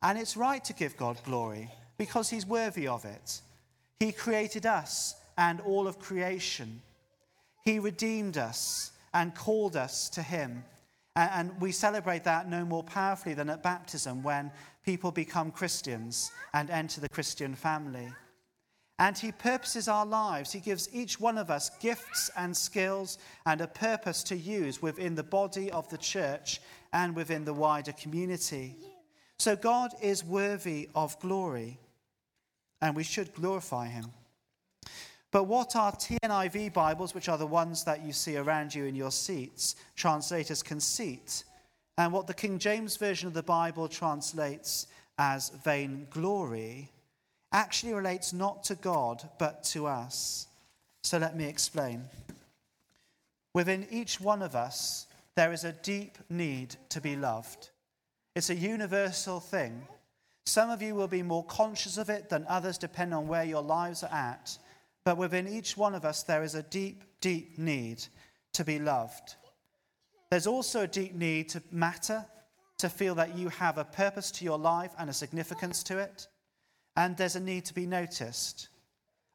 And 0.03 0.19
it's 0.19 0.37
right 0.37 0.65
to 0.65 0.73
give 0.73 0.97
God 0.97 1.21
glory 1.25 1.71
because 1.99 2.31
He's 2.31 2.45
worthy 2.45 2.89
of 2.89 3.05
it. 3.05 3.43
He 4.01 4.11
created 4.11 4.67
us 4.67 5.15
and 5.37 5.61
all 5.61 5.87
of 5.87 6.01
creation. 6.01 6.83
He 7.65 7.79
redeemed 7.79 8.37
us 8.37 8.91
and 9.15 9.37
called 9.37 9.77
us 9.77 10.09
to 10.09 10.23
Him. 10.23 10.65
And 11.19 11.61
we 11.61 11.73
celebrate 11.73 12.23
that 12.25 12.49
no 12.49 12.65
more 12.65 12.85
powerfully 12.85 13.35
than 13.35 13.51
at 13.51 13.63
baptism 13.63 14.23
when 14.23 14.53
people 14.85 15.11
become 15.11 15.51
Christians 15.51 16.31
and 16.55 16.71
enter 16.71 17.01
the 17.01 17.09
Christian 17.09 17.57
family. 17.57 18.09
And 19.01 19.19
He 19.19 19.33
purposes 19.33 19.89
our 19.89 20.07
lives. 20.07 20.53
He 20.53 20.61
gives 20.61 20.89
each 20.93 21.19
one 21.19 21.37
of 21.37 21.51
us 21.51 21.71
gifts 21.81 22.31
and 22.37 22.57
skills 22.57 23.19
and 23.47 23.61
a 23.61 23.67
purpose 23.67 24.23
to 24.25 24.37
use 24.37 24.81
within 24.81 25.17
the 25.17 25.25
body 25.25 25.73
of 25.73 25.89
the 25.89 25.99
church 25.99 26.61
and 26.93 27.17
within 27.17 27.45
the 27.45 27.55
wider 27.55 27.93
community. 27.93 28.77
So 29.41 29.57
God 29.57 29.91
is 30.01 30.25
worthy 30.25 30.89
of 30.95 31.19
glory 31.19 31.81
and 32.81 32.95
we 32.95 33.03
should 33.03 33.35
glorify 33.35 33.89
him. 33.89 34.07
But 35.31 35.45
what 35.45 35.77
our 35.77 35.93
TNIV 35.93 36.73
Bibles, 36.73 37.15
which 37.15 37.29
are 37.29 37.37
the 37.37 37.47
ones 37.47 37.85
that 37.85 38.03
you 38.03 38.13
see 38.13 38.37
around 38.37 38.75
you 38.75 38.87
in 38.87 38.95
your 38.95 39.11
seats, 39.11 39.77
translate 39.95 40.51
as 40.51 40.63
conceit, 40.63 41.45
and 41.99 42.13
what 42.13 42.27
the 42.27 42.35
King 42.35 42.59
James 42.59 42.97
Version 42.97 43.29
of 43.29 43.35
the 43.35 43.43
Bible 43.43 43.89
translates 43.89 44.87
as 45.19 45.51
vain 45.65 46.07
glory, 46.11 46.91
actually 47.53 47.93
relates 47.93 48.33
not 48.33 48.65
to 48.65 48.75
God, 48.77 49.29
but 49.39 49.65
to 49.65 49.87
us. 49.87 50.47
So 51.03 51.19
let 51.19 51.37
me 51.37 51.45
explain. 51.45 52.05
Within 53.53 53.87
each 53.91 54.21
one 54.21 54.43
of 54.43 54.55
us, 54.55 55.07
there 55.35 55.53
is 55.53 55.65
a 55.65 55.73
deep 55.73 56.17
need 56.31 56.77
to 56.89 57.01
be 57.01 57.17
loved. 57.17 57.71
It's 58.35 58.51
a 58.51 58.55
universal 58.55 59.41
thing. 59.41 59.87
Some 60.47 60.71
of 60.71 60.81
you 60.81 60.95
will 60.95 61.09
be 61.09 61.23
more 61.23 61.45
conscious 61.45 61.99
of 61.99 62.09
it 62.09 62.31
than 62.31 62.47
others, 62.49 62.79
depending 62.79 63.15
on 63.15 63.29
where 63.29 63.45
your 63.45 63.63
lives 63.63 64.03
are 64.03 64.13
at. 64.13 64.57
But 65.05 65.17
within 65.17 65.49
each 65.49 65.77
one 65.77 65.95
of 65.95 66.05
us, 66.05 66.23
there 66.23 66.43
is 66.43 66.55
a 66.55 66.63
deep, 66.63 67.05
deep 67.21 67.59
need 67.59 68.05
to 68.53 68.65
be 68.65 68.79
loved. 68.79 69.37
There's 70.31 70.47
also 70.47 70.83
a 70.83 70.87
deep 70.87 71.15
need 71.15 71.49
to 71.51 71.63
matter, 71.71 72.27
to 72.79 72.89
feel 72.89 73.15
that 73.17 73.37
you 73.37 73.49
have 73.49 73.79
a 73.79 73.85
purpose 73.85 74.31
to 74.33 74.45
your 74.45 74.59
life 74.59 74.93
and 74.99 75.09
a 75.09 75.15
significance 75.15 75.83
to 75.85 75.99
it. 75.99 76.29
And 76.97 77.17
there's 77.17 77.37
a 77.37 77.41
need 77.41 77.65
to 77.67 77.75
be 77.75 77.87
noticed. 77.87 78.69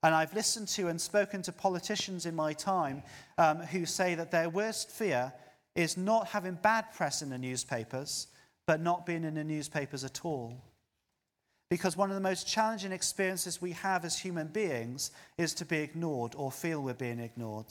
And 0.03 0.13
I've 0.13 0.33
listened 0.33 0.67
to 0.69 0.89
and 0.89 0.99
spoken 0.99 1.41
to 1.43 1.51
politicians 1.51 2.25
in 2.25 2.35
my 2.35 2.53
time 2.53 3.03
um, 3.37 3.59
who 3.59 3.85
say 3.85 4.15
that 4.15 4.31
their 4.31 4.49
worst 4.49 4.91
fear 4.91 5.33
is 5.75 5.97
not 5.97 6.27
having 6.27 6.55
bad 6.55 6.93
press 6.93 7.21
in 7.21 7.29
the 7.29 7.37
newspapers, 7.37 8.27
but 8.67 8.81
not 8.81 9.05
being 9.05 9.23
in 9.23 9.35
the 9.35 9.43
newspapers 9.43 10.03
at 10.03 10.25
all. 10.25 10.61
Because 11.73 11.97
one 11.97 12.11
of 12.11 12.15
the 12.15 12.21
most 12.21 12.47
challenging 12.47 12.91
experiences 12.91 13.59
we 13.59 13.71
have 13.71 14.05
as 14.05 14.19
human 14.19 14.45
beings 14.45 15.09
is 15.39 15.55
to 15.55 15.65
be 15.65 15.79
ignored 15.79 16.35
or 16.37 16.51
feel 16.51 16.83
we're 16.83 16.93
being 16.93 17.17
ignored. 17.17 17.65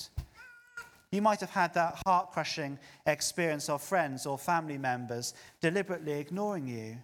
You 1.13 1.23
might 1.23 1.39
have 1.39 1.51
had 1.51 1.73
that 1.75 2.03
heart 2.05 2.33
crushing 2.33 2.81
experience 3.07 3.69
of 3.69 3.81
friends 3.81 4.27
or 4.27 4.39
family 4.39 4.77
members 4.77 5.35
deliberately 5.61 6.19
ignoring 6.19 6.67
you. 6.67 6.97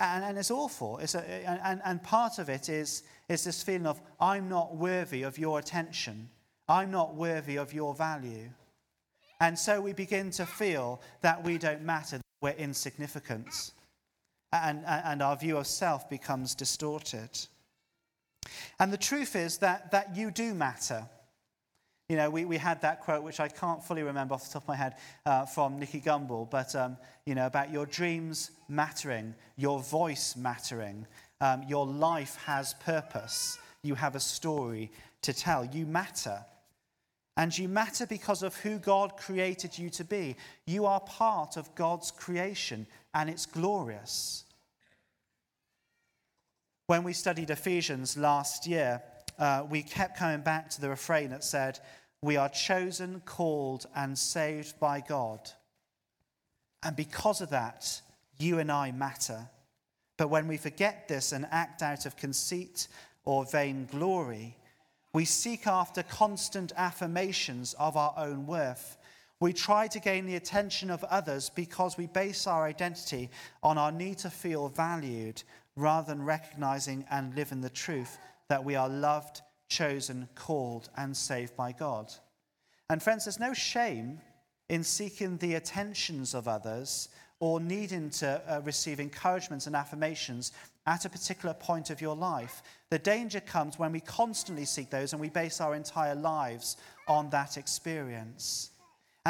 And, 0.00 0.24
and 0.24 0.36
it's 0.36 0.50
awful. 0.50 0.98
It's 0.98 1.14
a, 1.14 1.22
and, 1.48 1.80
and 1.84 2.02
part 2.02 2.40
of 2.40 2.48
it 2.48 2.68
is, 2.68 3.04
is 3.28 3.44
this 3.44 3.62
feeling 3.62 3.86
of, 3.86 4.00
I'm 4.20 4.48
not 4.48 4.74
worthy 4.74 5.22
of 5.22 5.38
your 5.38 5.60
attention. 5.60 6.28
I'm 6.68 6.90
not 6.90 7.14
worthy 7.14 7.54
of 7.54 7.72
your 7.72 7.94
value. 7.94 8.50
And 9.38 9.56
so 9.56 9.80
we 9.80 9.92
begin 9.92 10.32
to 10.32 10.44
feel 10.44 11.00
that 11.20 11.44
we 11.44 11.56
don't 11.56 11.82
matter, 11.82 12.16
that 12.16 12.24
we're 12.42 12.50
insignificant. 12.54 13.70
And, 14.52 14.84
and 14.86 15.22
our 15.22 15.36
view 15.36 15.58
of 15.58 15.66
self 15.66 16.10
becomes 16.10 16.54
distorted. 16.54 17.30
And 18.78 18.92
the 18.92 18.98
truth 18.98 19.36
is 19.36 19.58
that, 19.58 19.92
that 19.92 20.16
you 20.16 20.30
do 20.30 20.54
matter. 20.54 21.08
You 22.08 22.16
know, 22.16 22.28
we, 22.28 22.44
we 22.44 22.56
had 22.56 22.82
that 22.82 23.02
quote, 23.02 23.22
which 23.22 23.38
I 23.38 23.46
can't 23.46 23.84
fully 23.84 24.02
remember 24.02 24.34
off 24.34 24.44
the 24.44 24.54
top 24.54 24.64
of 24.64 24.68
my 24.68 24.74
head, 24.74 24.96
uh, 25.24 25.46
from 25.46 25.78
Nicky 25.78 26.00
Gumbel, 26.00 26.50
but, 26.50 26.74
um, 26.74 26.96
you 27.24 27.36
know, 27.36 27.46
about 27.46 27.70
your 27.70 27.86
dreams 27.86 28.50
mattering, 28.68 29.34
your 29.56 29.78
voice 29.78 30.34
mattering, 30.34 31.06
um, 31.40 31.62
your 31.68 31.86
life 31.86 32.36
has 32.46 32.74
purpose, 32.74 33.58
you 33.84 33.94
have 33.94 34.16
a 34.16 34.20
story 34.20 34.90
to 35.22 35.32
tell, 35.32 35.64
you 35.64 35.86
matter. 35.86 36.44
And 37.36 37.56
you 37.56 37.68
matter 37.68 38.06
because 38.06 38.42
of 38.42 38.56
who 38.56 38.78
God 38.78 39.16
created 39.16 39.78
you 39.78 39.88
to 39.90 40.04
be. 40.04 40.36
You 40.66 40.86
are 40.86 41.00
part 41.00 41.56
of 41.56 41.74
God's 41.74 42.10
creation, 42.10 42.86
and 43.14 43.28
it's 43.28 43.46
glorious. 43.46 44.44
When 46.86 47.04
we 47.04 47.12
studied 47.12 47.50
Ephesians 47.50 48.16
last 48.16 48.66
year, 48.66 49.02
uh, 49.38 49.64
we 49.68 49.82
kept 49.82 50.18
coming 50.18 50.40
back 50.40 50.70
to 50.70 50.80
the 50.80 50.90
refrain 50.90 51.30
that 51.30 51.44
said, 51.44 51.78
We 52.22 52.36
are 52.36 52.48
chosen, 52.48 53.22
called, 53.24 53.86
and 53.94 54.18
saved 54.18 54.78
by 54.80 55.00
God. 55.00 55.50
And 56.82 56.96
because 56.96 57.40
of 57.40 57.50
that, 57.50 58.00
you 58.38 58.58
and 58.58 58.72
I 58.72 58.90
matter. 58.92 59.48
But 60.16 60.28
when 60.28 60.48
we 60.48 60.56
forget 60.56 61.08
this 61.08 61.32
and 61.32 61.46
act 61.50 61.82
out 61.82 62.06
of 62.06 62.16
conceit 62.16 62.88
or 63.24 63.44
vain 63.44 63.88
glory, 63.90 64.56
we 65.12 65.24
seek 65.24 65.66
after 65.66 66.02
constant 66.02 66.72
affirmations 66.76 67.74
of 67.74 67.96
our 67.96 68.14
own 68.16 68.46
worth. 68.46 68.96
We 69.40 69.54
try 69.54 69.88
to 69.88 70.00
gain 70.00 70.26
the 70.26 70.36
attention 70.36 70.90
of 70.90 71.02
others 71.04 71.48
because 71.48 71.96
we 71.96 72.06
base 72.06 72.46
our 72.46 72.64
identity 72.64 73.30
on 73.62 73.78
our 73.78 73.90
need 73.90 74.18
to 74.18 74.30
feel 74.30 74.68
valued 74.68 75.42
rather 75.76 76.12
than 76.12 76.22
recognizing 76.22 77.06
and 77.10 77.34
living 77.34 77.62
the 77.62 77.70
truth 77.70 78.18
that 78.48 78.62
we 78.62 78.76
are 78.76 78.88
loved, 78.88 79.40
chosen, 79.68 80.28
called, 80.34 80.90
and 80.98 81.16
saved 81.16 81.56
by 81.56 81.72
God. 81.72 82.12
And 82.90 83.02
friends, 83.02 83.24
there's 83.24 83.40
no 83.40 83.54
shame 83.54 84.20
in 84.68 84.84
seeking 84.84 85.38
the 85.38 85.54
attentions 85.54 86.34
of 86.34 86.46
others 86.46 87.08
or 87.38 87.60
needing 87.60 88.10
to 88.10 88.42
uh, 88.46 88.60
receive 88.60 89.00
encouragements 89.00 89.66
and 89.66 89.74
affirmations 89.74 90.52
at 90.86 91.06
a 91.06 91.08
particular 91.08 91.54
point 91.54 91.88
of 91.88 92.02
your 92.02 92.14
life. 92.14 92.62
The 92.90 92.98
danger 92.98 93.40
comes 93.40 93.78
when 93.78 93.92
we 93.92 94.00
constantly 94.00 94.66
seek 94.66 94.90
those 94.90 95.14
and 95.14 95.20
we 95.20 95.30
base 95.30 95.62
our 95.62 95.74
entire 95.74 96.14
lives 96.14 96.76
on 97.08 97.30
that 97.30 97.56
experience. 97.56 98.70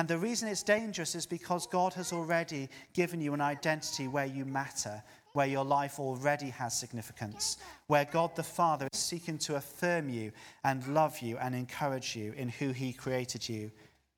And 0.00 0.08
the 0.08 0.16
reason 0.16 0.48
it's 0.48 0.62
dangerous 0.62 1.14
is 1.14 1.26
because 1.26 1.66
God 1.66 1.92
has 1.92 2.10
already 2.10 2.70
given 2.94 3.20
you 3.20 3.34
an 3.34 3.42
identity 3.42 4.08
where 4.08 4.24
you 4.24 4.46
matter, 4.46 5.02
where 5.34 5.46
your 5.46 5.62
life 5.62 6.00
already 6.00 6.48
has 6.48 6.72
significance, 6.72 7.58
where 7.86 8.06
God 8.06 8.34
the 8.34 8.42
Father 8.42 8.88
is 8.90 8.98
seeking 8.98 9.36
to 9.40 9.56
affirm 9.56 10.08
you 10.08 10.32
and 10.64 10.94
love 10.94 11.18
you 11.18 11.36
and 11.36 11.54
encourage 11.54 12.16
you 12.16 12.32
in 12.38 12.48
who 12.48 12.70
He 12.70 12.94
created 12.94 13.46
you 13.46 13.70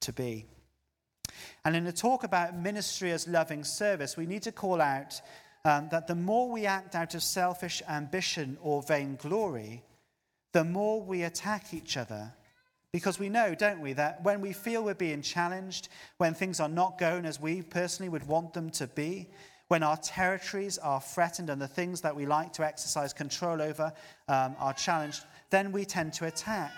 to 0.02 0.12
be. 0.12 0.46
And 1.64 1.74
in 1.74 1.84
a 1.88 1.92
talk 1.92 2.22
about 2.22 2.56
ministry 2.56 3.10
as 3.10 3.26
loving 3.26 3.64
service, 3.64 4.16
we 4.16 4.26
need 4.26 4.44
to 4.44 4.52
call 4.52 4.80
out 4.80 5.20
um, 5.64 5.88
that 5.90 6.06
the 6.06 6.14
more 6.14 6.48
we 6.48 6.64
act 6.64 6.94
out 6.94 7.16
of 7.16 7.24
selfish 7.24 7.82
ambition 7.88 8.56
or 8.62 8.84
vainglory, 8.84 9.82
the 10.52 10.62
more 10.62 11.02
we 11.02 11.24
attack 11.24 11.74
each 11.74 11.96
other. 11.96 12.34
Because 12.92 13.18
we 13.18 13.30
know, 13.30 13.54
don't 13.54 13.80
we, 13.80 13.94
that 13.94 14.22
when 14.22 14.42
we 14.42 14.52
feel 14.52 14.84
we're 14.84 14.94
being 14.94 15.22
challenged, 15.22 15.88
when 16.18 16.34
things 16.34 16.60
are 16.60 16.68
not 16.68 16.98
going 16.98 17.24
as 17.24 17.40
we 17.40 17.62
personally 17.62 18.10
would 18.10 18.26
want 18.26 18.52
them 18.52 18.68
to 18.70 18.86
be, 18.86 19.30
when 19.68 19.82
our 19.82 19.96
territories 19.96 20.76
are 20.76 21.00
threatened 21.00 21.48
and 21.48 21.60
the 21.60 21.66
things 21.66 22.02
that 22.02 22.14
we 22.14 22.26
like 22.26 22.52
to 22.52 22.62
exercise 22.62 23.14
control 23.14 23.62
over 23.62 23.90
um, 24.28 24.54
are 24.58 24.74
challenged, 24.74 25.24
then 25.48 25.72
we 25.72 25.86
tend 25.86 26.12
to 26.12 26.26
attack. 26.26 26.72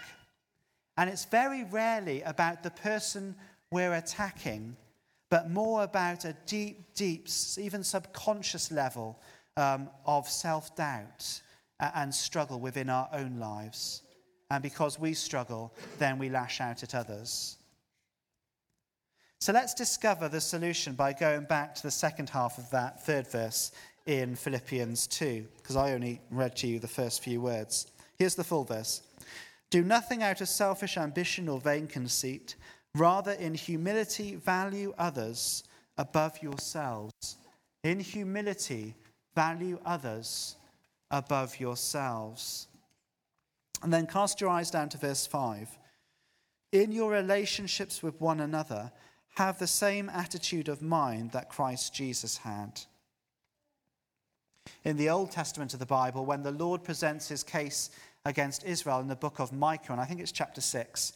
And 0.96 1.10
it's 1.10 1.24
very 1.24 1.64
rarely 1.64 2.22
about 2.22 2.62
the 2.62 2.70
person 2.70 3.34
we're 3.72 3.94
attacking, 3.94 4.76
but 5.28 5.50
more 5.50 5.82
about 5.82 6.24
a 6.24 6.36
deep, 6.46 6.94
deep, 6.94 7.26
even 7.58 7.82
subconscious 7.82 8.70
level 8.70 9.18
um, 9.56 9.90
of 10.06 10.28
self 10.28 10.76
doubt 10.76 11.42
and 11.80 12.14
struggle 12.14 12.60
within 12.60 12.88
our 12.88 13.08
own 13.12 13.40
lives. 13.40 14.03
And 14.50 14.62
because 14.62 14.98
we 14.98 15.14
struggle, 15.14 15.72
then 15.98 16.18
we 16.18 16.28
lash 16.28 16.60
out 16.60 16.82
at 16.82 16.94
others. 16.94 17.56
So 19.40 19.52
let's 19.52 19.74
discover 19.74 20.28
the 20.28 20.40
solution 20.40 20.94
by 20.94 21.12
going 21.12 21.44
back 21.44 21.74
to 21.74 21.82
the 21.82 21.90
second 21.90 22.30
half 22.30 22.56
of 22.56 22.70
that 22.70 23.04
third 23.04 23.30
verse 23.30 23.72
in 24.06 24.36
Philippians 24.36 25.06
2, 25.06 25.46
because 25.58 25.76
I 25.76 25.92
only 25.92 26.20
read 26.30 26.56
to 26.56 26.66
you 26.66 26.78
the 26.78 26.88
first 26.88 27.22
few 27.22 27.40
words. 27.40 27.86
Here's 28.18 28.34
the 28.34 28.44
full 28.44 28.64
verse 28.64 29.02
Do 29.70 29.82
nothing 29.82 30.22
out 30.22 30.40
of 30.40 30.48
selfish 30.48 30.96
ambition 30.96 31.48
or 31.48 31.60
vain 31.60 31.86
conceit, 31.86 32.54
rather, 32.94 33.32
in 33.32 33.54
humility, 33.54 34.36
value 34.36 34.94
others 34.96 35.64
above 35.98 36.42
yourselves. 36.42 37.36
In 37.82 38.00
humility, 38.00 38.94
value 39.34 39.78
others 39.84 40.56
above 41.10 41.60
yourselves. 41.60 42.68
And 43.82 43.92
then 43.92 44.06
cast 44.06 44.40
your 44.40 44.50
eyes 44.50 44.70
down 44.70 44.88
to 44.90 44.98
verse 44.98 45.26
5. 45.26 45.68
In 46.72 46.90
your 46.90 47.10
relationships 47.10 48.02
with 48.02 48.20
one 48.20 48.40
another, 48.40 48.92
have 49.36 49.58
the 49.58 49.66
same 49.66 50.08
attitude 50.08 50.68
of 50.68 50.82
mind 50.82 51.32
that 51.32 51.50
Christ 51.50 51.94
Jesus 51.94 52.38
had. 52.38 52.80
In 54.84 54.96
the 54.96 55.10
Old 55.10 55.30
Testament 55.30 55.74
of 55.74 55.80
the 55.80 55.86
Bible, 55.86 56.24
when 56.24 56.42
the 56.42 56.52
Lord 56.52 56.84
presents 56.84 57.28
his 57.28 57.42
case 57.42 57.90
against 58.24 58.64
Israel 58.64 59.00
in 59.00 59.08
the 59.08 59.16
book 59.16 59.38
of 59.38 59.52
Micah, 59.52 59.92
and 59.92 60.00
I 60.00 60.04
think 60.04 60.20
it's 60.20 60.32
chapter 60.32 60.60
6, 60.60 61.12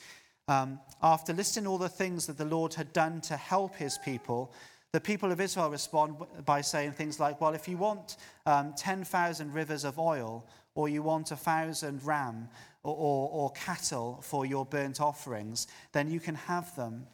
um, 0.48 0.80
after 1.02 1.32
listing 1.32 1.66
all 1.66 1.78
the 1.78 1.88
things 1.88 2.26
that 2.26 2.38
the 2.38 2.44
Lord 2.44 2.74
had 2.74 2.92
done 2.92 3.20
to 3.22 3.36
help 3.36 3.76
his 3.76 3.98
people, 3.98 4.52
the 4.92 5.00
people 5.00 5.30
of 5.30 5.40
Israel 5.40 5.70
respond 5.70 6.16
by 6.46 6.60
saying 6.62 6.92
things 6.92 7.20
like, 7.20 7.40
Well, 7.40 7.54
if 7.54 7.68
you 7.68 7.76
want 7.76 8.16
um, 8.46 8.72
10,000 8.76 9.52
rivers 9.52 9.84
of 9.84 9.98
oil, 9.98 10.46
or 10.78 10.88
you 10.88 11.02
want 11.02 11.32
a 11.32 11.36
thousand 11.36 12.00
ram 12.04 12.48
or, 12.84 12.94
or, 12.94 13.30
or 13.32 13.50
cattle 13.50 14.20
for 14.22 14.46
your 14.46 14.64
burnt 14.64 15.00
offerings, 15.00 15.66
then 15.90 16.08
you 16.08 16.20
can 16.20 16.36
have 16.36 16.72
them. 16.76 17.04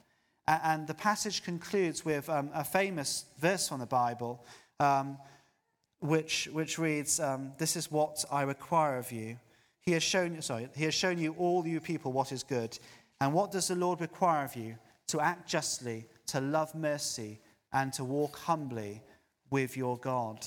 And 0.47 0.87
the 0.87 0.93
passage 0.93 1.43
concludes 1.43 2.05
with 2.05 2.29
um, 2.29 2.51
a 2.53 2.63
famous 2.63 3.25
verse 3.39 3.67
from 3.67 3.81
the 3.81 3.87
Bible, 3.87 4.45
um, 4.81 5.17
which, 6.01 6.47
which 6.53 6.79
reads, 6.79 7.19
um, 7.19 7.53
This 7.57 7.75
is 7.75 7.91
what 7.91 8.23
I 8.31 8.43
require 8.43 8.99
of 8.99 9.11
you. 9.11 9.39
He 9.81 9.93
has, 9.93 10.03
shown, 10.03 10.43
sorry, 10.43 10.69
he 10.77 10.85
has 10.85 10.93
shown 10.93 11.17
you, 11.17 11.35
all 11.39 11.67
you 11.67 11.81
people, 11.81 12.13
what 12.13 12.33
is 12.33 12.43
good. 12.43 12.79
And 13.23 13.33
what 13.33 13.51
does 13.51 13.69
the 13.69 13.77
Lord 13.77 14.03
require 14.03 14.45
of 14.45 14.55
you? 14.57 14.77
To 15.07 15.21
act 15.21 15.49
justly, 15.49 16.05
to 16.27 16.43
love 16.43 16.75
mercy, 16.75 17.41
and 17.73 17.95
to 17.95 18.05
walk 18.05 18.37
humbly 18.37 19.01
with 19.49 19.75
your 19.75 19.97
God. 19.97 20.47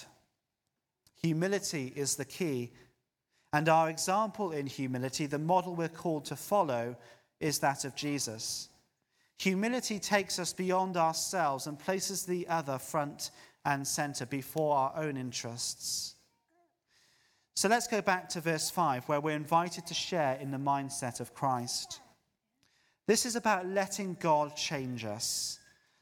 Humility 1.24 1.94
is 1.96 2.16
the 2.16 2.26
key. 2.26 2.72
And 3.54 3.70
our 3.70 3.90
example 3.90 4.52
in 4.52 4.68
humility, 4.68 5.26
the 5.26 5.40
model 5.40 5.76
we're 5.76 5.88
called 5.88 6.26
to 6.26 6.36
follow, 6.36 6.96
is 7.40 7.60
that 7.60 7.86
of 7.86 7.96
Jesus. 7.96 8.70
Humility 9.40 10.00
takes 10.00 10.40
us 10.40 10.54
beyond 10.54 10.98
ourselves 10.98 11.68
and 11.68 11.80
places 11.80 12.26
the 12.26 12.48
other 12.48 12.78
front 12.78 13.32
and 13.66 13.88
center 13.88 14.26
before 14.26 14.76
our 14.76 14.94
own 14.96 15.18
interests. 15.18 16.16
So 17.56 17.68
let's 17.68 17.88
go 17.88 18.02
back 18.02 18.30
to 18.30 18.42
verse 18.42 18.70
5, 18.70 19.08
where 19.08 19.20
we're 19.20 19.36
invited 19.36 19.88
to 19.88 19.94
share 19.94 20.36
in 20.36 20.52
the 20.52 20.58
mindset 20.58 21.20
of 21.20 21.34
Christ. 21.34 22.02
This 23.08 23.26
is 23.26 23.36
about 23.36 23.68
letting 23.68 24.16
God 24.20 24.56
change 24.56 25.06
us 25.06 25.60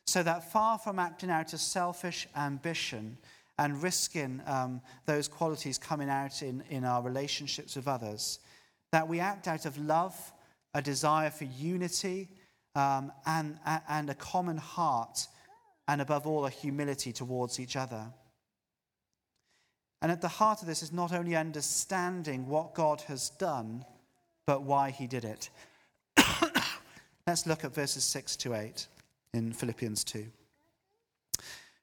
so 0.07 0.21
that 0.23 0.51
far 0.51 0.77
from 0.77 0.99
acting 0.99 1.29
out 1.29 1.53
of 1.53 1.59
selfish 1.59 2.27
ambition 2.35 3.17
and 3.57 3.81
risking 3.81 4.41
um, 4.45 4.81
those 5.05 5.27
qualities 5.27 5.77
coming 5.77 6.09
out 6.09 6.41
in, 6.41 6.63
in 6.69 6.83
our 6.83 7.01
relationships 7.01 7.75
with 7.75 7.87
others, 7.87 8.39
that 8.91 9.07
we 9.07 9.19
act 9.19 9.47
out 9.47 9.65
of 9.65 9.77
love, 9.77 10.15
a 10.73 10.81
desire 10.81 11.29
for 11.29 11.45
unity, 11.45 12.29
um, 12.75 13.11
and, 13.25 13.57
and 13.87 14.09
a 14.09 14.15
common 14.15 14.57
heart, 14.57 15.27
and 15.87 16.01
above 16.01 16.27
all, 16.27 16.45
a 16.45 16.49
humility 16.49 17.13
towards 17.13 17.59
each 17.59 17.75
other. 17.75 18.07
And 20.01 20.11
at 20.11 20.21
the 20.21 20.27
heart 20.27 20.61
of 20.61 20.67
this 20.67 20.83
is 20.83 20.91
not 20.91 21.13
only 21.13 21.35
understanding 21.35 22.47
what 22.47 22.75
God 22.75 23.01
has 23.01 23.29
done, 23.29 23.85
but 24.45 24.63
why 24.63 24.91
he 24.91 25.07
did 25.07 25.25
it. 25.25 25.49
Let's 27.27 27.47
look 27.47 27.63
at 27.63 27.73
verses 27.73 28.03
6 28.03 28.35
to 28.37 28.53
8 28.53 28.87
in 29.33 29.53
Philippians 29.53 30.03
2. 30.03 30.25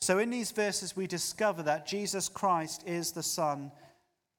So, 0.00 0.18
in 0.18 0.30
these 0.30 0.52
verses, 0.52 0.96
we 0.96 1.06
discover 1.06 1.62
that 1.64 1.86
Jesus 1.86 2.28
Christ 2.28 2.84
is 2.86 3.12
the 3.12 3.22
Son 3.22 3.72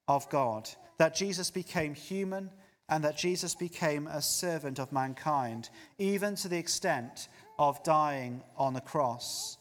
of 0.08 0.30
God, 0.30 0.70
that 0.98 1.16
Jesus 1.16 1.52
became 1.52 1.94
human, 1.94 2.50
and 2.88 3.04
that 3.04 3.18
Jesus 3.18 3.56
became 3.56 4.08
a 4.08 4.22
servant 4.22 4.80
of 4.80 4.92
mankind, 4.92 5.70
even 5.98 6.36
to 6.36 6.48
the 6.48 6.58
extent 6.58 7.28
of 7.60 7.84
dying 7.84 8.42
on 8.58 8.74
the 8.74 8.82
cross. 8.82 9.58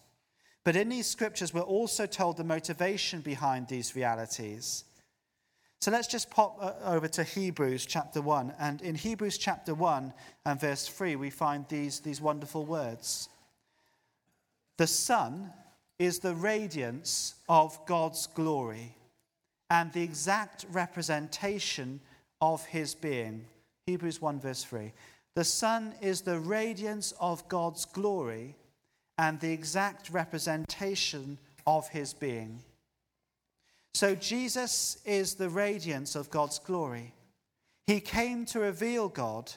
But 0.64 0.76
in 0.76 0.88
these 0.88 1.06
scriptures, 1.06 1.52
we're 1.52 1.61
also 1.61 2.06
told 2.06 2.37
the 2.37 2.44
motivation 2.44 3.20
behind 3.20 3.68
these 3.68 3.94
realities. 3.94 4.84
So 5.80 5.90
let's 5.90 6.08
just 6.08 6.30
pop 6.30 6.58
uh, 6.61 6.72
over 6.84 7.06
to 7.08 7.22
Hebrews 7.22 7.87
chapter 7.87 8.20
1. 8.20 8.54
And 8.58 8.82
in 8.82 8.94
Hebrews 8.94 9.38
chapter 9.38 9.74
1 9.74 10.12
and 10.44 10.61
verse 10.61 10.88
3, 10.88 11.16
we 11.16 11.30
find 11.30 11.66
these, 11.68 12.00
these 12.00 12.20
wonderful 12.20 12.64
words 12.64 13.28
The 14.76 14.87
Son 14.87 15.52
is 15.98 16.20
the 16.20 16.34
radiance 16.34 17.34
of 17.48 17.84
God's 17.87 18.26
glory 18.26 18.94
and 19.70 19.92
the 19.92 20.02
exact 20.02 20.64
representation 20.70 22.00
of 22.40 22.64
his 22.66 22.94
being. 22.94 23.44
Hebrews 23.87 24.20
1, 24.22 24.40
verse 24.40 24.64
3. 24.64 24.92
The 25.34 25.44
Son 25.44 25.94
is 26.00 26.22
the 26.22 26.38
radiance 26.38 27.12
of 27.20 27.46
God's 27.48 27.84
glory 27.84 28.56
and 29.18 29.38
the 29.40 29.52
exact 29.52 30.11
representation 30.11 31.38
of 31.66 31.88
his 31.88 32.14
being. 32.14 32.61
So 33.94 34.14
Jesus 34.14 34.98
is 35.04 35.34
the 35.34 35.48
radiance 35.48 36.14
of 36.14 36.30
God's 36.30 36.58
glory. 36.58 37.12
He 37.87 38.00
came 38.00 38.44
to 38.46 38.61
reveal 38.61 39.08
God. 39.08 39.52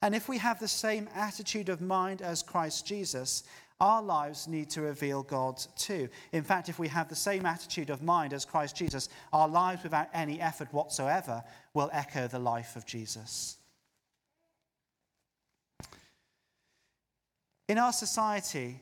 And 0.00 0.14
if 0.14 0.28
we 0.28 0.38
have 0.38 0.58
the 0.58 0.68
same 0.68 1.08
attitude 1.14 1.68
of 1.68 1.80
mind 1.80 2.22
as 2.22 2.42
Christ 2.42 2.86
Jesus, 2.86 3.44
our 3.82 4.00
lives 4.00 4.46
need 4.46 4.70
to 4.70 4.80
reveal 4.80 5.24
God 5.24 5.60
too. 5.76 6.08
In 6.30 6.44
fact, 6.44 6.68
if 6.68 6.78
we 6.78 6.86
have 6.86 7.08
the 7.08 7.16
same 7.16 7.44
attitude 7.44 7.90
of 7.90 8.00
mind 8.00 8.32
as 8.32 8.44
Christ 8.44 8.76
Jesus, 8.76 9.08
our 9.32 9.48
lives 9.48 9.82
without 9.82 10.08
any 10.14 10.40
effort 10.40 10.72
whatsoever 10.72 11.42
will 11.74 11.90
echo 11.92 12.28
the 12.28 12.38
life 12.38 12.76
of 12.76 12.86
Jesus. 12.86 13.56
In 17.68 17.76
our 17.76 17.92
society, 17.92 18.78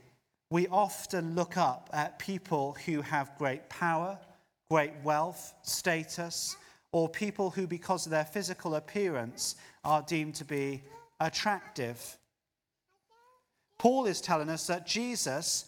we 0.50 0.68
often 0.68 1.34
look 1.34 1.56
up 1.56 1.88
at 1.94 2.18
people 2.18 2.76
who 2.84 3.00
have 3.00 3.38
great 3.38 3.70
power, 3.70 4.18
great 4.70 4.92
wealth, 5.02 5.54
status, 5.62 6.56
or 6.92 7.08
people 7.08 7.48
who, 7.48 7.66
because 7.66 8.04
of 8.04 8.10
their 8.10 8.26
physical 8.26 8.74
appearance, 8.74 9.56
are 9.82 10.02
deemed 10.02 10.34
to 10.34 10.44
be 10.44 10.82
attractive. 11.20 12.18
Paul 13.80 14.04
is 14.04 14.20
telling 14.20 14.50
us 14.50 14.66
that 14.66 14.86
Jesus 14.86 15.64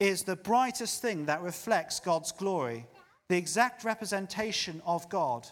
is 0.00 0.24
the 0.24 0.34
brightest 0.34 1.00
thing 1.00 1.26
that 1.26 1.42
reflects 1.42 2.00
God's 2.00 2.32
glory, 2.32 2.88
the 3.28 3.36
exact 3.36 3.84
representation 3.84 4.82
of 4.84 5.08
God. 5.08 5.46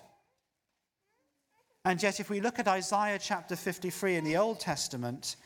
And 1.85 2.03
yet, 2.03 2.19
if 2.19 2.29
we 2.29 2.41
look 2.41 2.59
at 2.59 2.67
Isaiah 2.67 3.21
chapter 3.23 3.55
53 3.55 4.17
in 4.17 4.25
the 4.25 4.39
Old 4.39 4.59
Testament, 4.59 5.37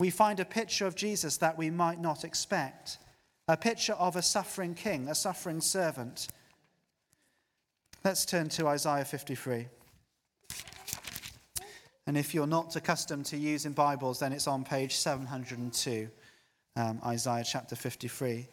we 0.00 0.10
find 0.10 0.40
a 0.40 0.44
picture 0.44 0.84
of 0.84 0.96
Jesus 0.96 1.36
that 1.36 1.56
we 1.56 1.70
might 1.70 2.00
not 2.00 2.24
expect 2.24 2.98
a 3.46 3.56
picture 3.56 3.92
of 3.92 4.16
a 4.16 4.22
suffering 4.22 4.74
king, 4.74 5.06
a 5.06 5.14
suffering 5.14 5.60
servant. 5.60 6.26
Let's 8.02 8.24
turn 8.24 8.48
to 8.48 8.66
Isaiah 8.66 9.04
53. 9.04 9.68
And 12.06 12.16
if 12.16 12.34
you're 12.34 12.46
not 12.46 12.74
accustomed 12.76 13.26
to 13.26 13.36
using 13.36 13.72
Bibles, 13.72 14.20
then 14.20 14.32
it's 14.32 14.46
on 14.46 14.64
page 14.64 14.96
702, 14.96 16.08
um, 16.76 17.00
Isaiah 17.04 17.44
chapter 17.44 17.76
53. 17.76 18.48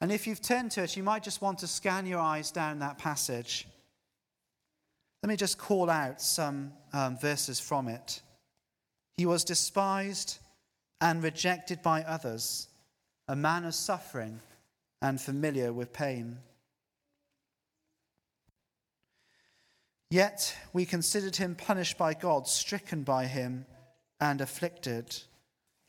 And 0.00 0.12
if 0.12 0.26
you've 0.26 0.42
turned 0.42 0.70
to 0.72 0.82
it, 0.82 0.96
you 0.96 1.02
might 1.02 1.22
just 1.22 1.42
want 1.42 1.58
to 1.60 1.66
scan 1.66 2.06
your 2.06 2.20
eyes 2.20 2.50
down 2.50 2.78
that 2.80 2.98
passage. 2.98 3.66
Let 5.22 5.28
me 5.28 5.36
just 5.36 5.58
call 5.58 5.90
out 5.90 6.20
some 6.20 6.72
um, 6.92 7.18
verses 7.18 7.58
from 7.58 7.88
it. 7.88 8.20
He 9.16 9.26
was 9.26 9.44
despised 9.44 10.38
and 11.00 11.22
rejected 11.22 11.82
by 11.82 12.02
others, 12.02 12.68
a 13.28 13.36
man 13.36 13.64
of 13.64 13.74
suffering 13.74 14.40
and 15.02 15.20
familiar 15.20 15.72
with 15.72 15.92
pain. 15.92 16.38
Yet 20.10 20.56
we 20.72 20.86
considered 20.86 21.36
him 21.36 21.56
punished 21.56 21.98
by 21.98 22.14
God, 22.14 22.46
stricken 22.46 23.02
by 23.02 23.26
him, 23.26 23.66
and 24.20 24.40
afflicted. 24.40 25.22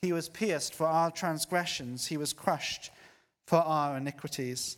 He 0.01 0.11
was 0.11 0.29
pierced 0.29 0.73
for 0.73 0.87
our 0.87 1.11
transgressions, 1.11 2.07
he 2.07 2.17
was 2.17 2.33
crushed 2.33 2.91
for 3.45 3.59
our 3.59 3.97
iniquities. 3.97 4.77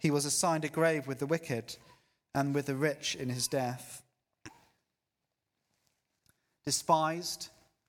He 0.00 0.10
was 0.10 0.24
assigned 0.24 0.64
a 0.64 0.68
grave 0.68 1.06
with 1.06 1.18
the 1.18 1.26
wicked 1.26 1.76
and 2.34 2.54
with 2.54 2.66
the 2.66 2.76
rich 2.76 3.14
in 3.14 3.28
his 3.28 3.48
death. 3.48 4.02
Despised, 6.64 7.48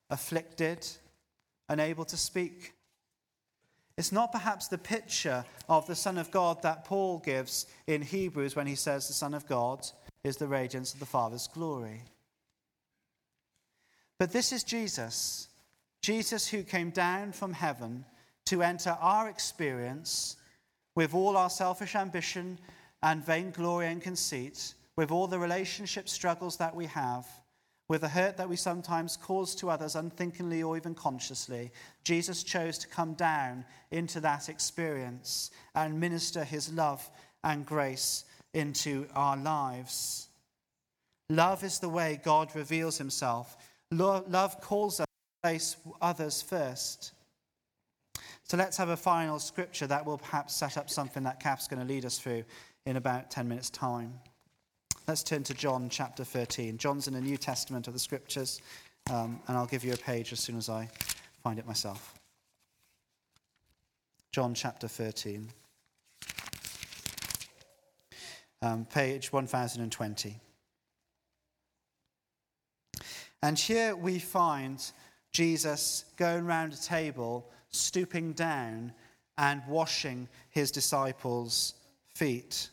afflicted, 0.09 0.87
unable 1.67 2.05
to 2.05 2.15
speak 2.17 2.73
it's 3.97 4.11
not 4.11 4.31
perhaps 4.31 4.67
the 4.67 4.77
picture 4.77 5.43
of 5.67 5.87
the 5.87 5.95
Son 5.95 6.17
of 6.17 6.29
God 6.29 6.61
that 6.61 6.85
Paul 6.85 7.19
gives 7.19 7.65
in 7.87 8.01
Hebrews 8.01 8.55
when 8.55 8.67
he 8.67 8.75
says 8.75 9.07
the 9.07 9.13
Son 9.13 9.33
of 9.33 9.47
God 9.47 9.87
is 10.23 10.37
the 10.37 10.47
radiance 10.47 10.93
of 10.93 10.99
the 10.99 11.05
Father's 11.05 11.47
glory. 11.47 12.03
But 14.19 14.31
this 14.31 14.51
is 14.51 14.63
Jesus, 14.63 15.47
Jesus 16.01 16.47
who 16.47 16.63
came 16.63 16.91
down 16.91 17.31
from 17.31 17.53
heaven 17.53 18.05
to 18.45 18.61
enter 18.61 18.97
our 19.01 19.29
experience 19.29 20.37
with 20.95 21.13
all 21.13 21.35
our 21.35 21.49
selfish 21.49 21.95
ambition 21.95 22.59
and 23.03 23.25
vainglory 23.25 23.87
and 23.87 24.01
conceit, 24.01 24.73
with 24.95 25.11
all 25.11 25.27
the 25.27 25.37
relationship 25.37 26.09
struggles 26.09 26.57
that 26.57 26.75
we 26.75 26.85
have 26.87 27.27
with 27.89 28.01
the 28.01 28.09
hurt 28.09 28.37
that 28.37 28.49
we 28.49 28.55
sometimes 28.55 29.17
cause 29.17 29.55
to 29.55 29.69
others 29.69 29.95
unthinkingly 29.95 30.61
or 30.61 30.75
even 30.75 30.93
consciously, 30.93 31.71
Jesus 32.03 32.43
chose 32.43 32.77
to 32.79 32.87
come 32.87 33.13
down 33.13 33.63
into 33.91 34.19
that 34.19 34.49
experience 34.49 35.51
and 35.73 35.99
minister 35.99 36.43
his 36.43 36.71
love 36.73 37.09
and 37.43 37.65
grace 37.65 38.25
into 38.53 39.07
our 39.15 39.37
lives. 39.37 40.27
Love 41.29 41.63
is 41.63 41.79
the 41.79 41.89
way 41.89 42.19
God 42.23 42.53
reveals 42.55 42.97
himself. 42.97 43.57
Love 43.91 44.59
calls 44.61 44.99
us 44.99 45.05
to 45.05 45.47
place 45.47 45.77
others 46.01 46.41
first. 46.41 47.13
So 48.43 48.57
let's 48.57 48.77
have 48.77 48.89
a 48.89 48.97
final 48.97 49.39
scripture 49.39 49.87
that 49.87 50.05
will 50.05 50.17
perhaps 50.17 50.55
set 50.55 50.77
up 50.77 50.89
something 50.89 51.23
that 51.23 51.39
Kath's 51.39 51.67
going 51.67 51.81
to 51.81 51.93
lead 51.93 52.05
us 52.05 52.17
through 52.17 52.43
in 52.85 52.95
about 52.95 53.29
10 53.29 53.47
minutes' 53.47 53.69
time. 53.69 54.13
Let's 55.07 55.23
turn 55.23 55.43
to 55.43 55.53
John 55.53 55.87
chapter 55.87 56.25
13. 56.25 56.77
John's 56.77 57.07
in 57.07 57.13
the 57.13 57.21
New 57.21 57.37
Testament 57.37 57.87
of 57.87 57.93
the 57.93 57.99
Scriptures, 57.99 58.61
um, 59.09 59.39
and 59.47 59.55
I'll 59.55 59.65
give 59.65 59.85
you 59.85 59.93
a 59.93 59.97
page 59.97 60.33
as 60.33 60.41
soon 60.41 60.57
as 60.57 60.67
I 60.67 60.89
find 61.41 61.57
it 61.57 61.65
myself. 61.65 62.13
John 64.33 64.53
chapter 64.53 64.89
13, 64.89 65.47
um, 68.61 68.83
page 68.83 69.31
1020. 69.31 70.41
And 73.41 73.57
here 73.57 73.95
we 73.95 74.19
find 74.19 74.91
Jesus 75.31 76.03
going 76.17 76.45
round 76.45 76.73
a 76.73 76.81
table, 76.81 77.49
stooping 77.69 78.33
down 78.33 78.91
and 79.37 79.61
washing 79.69 80.27
his 80.49 80.69
disciples' 80.69 81.75
feet. 82.13 82.67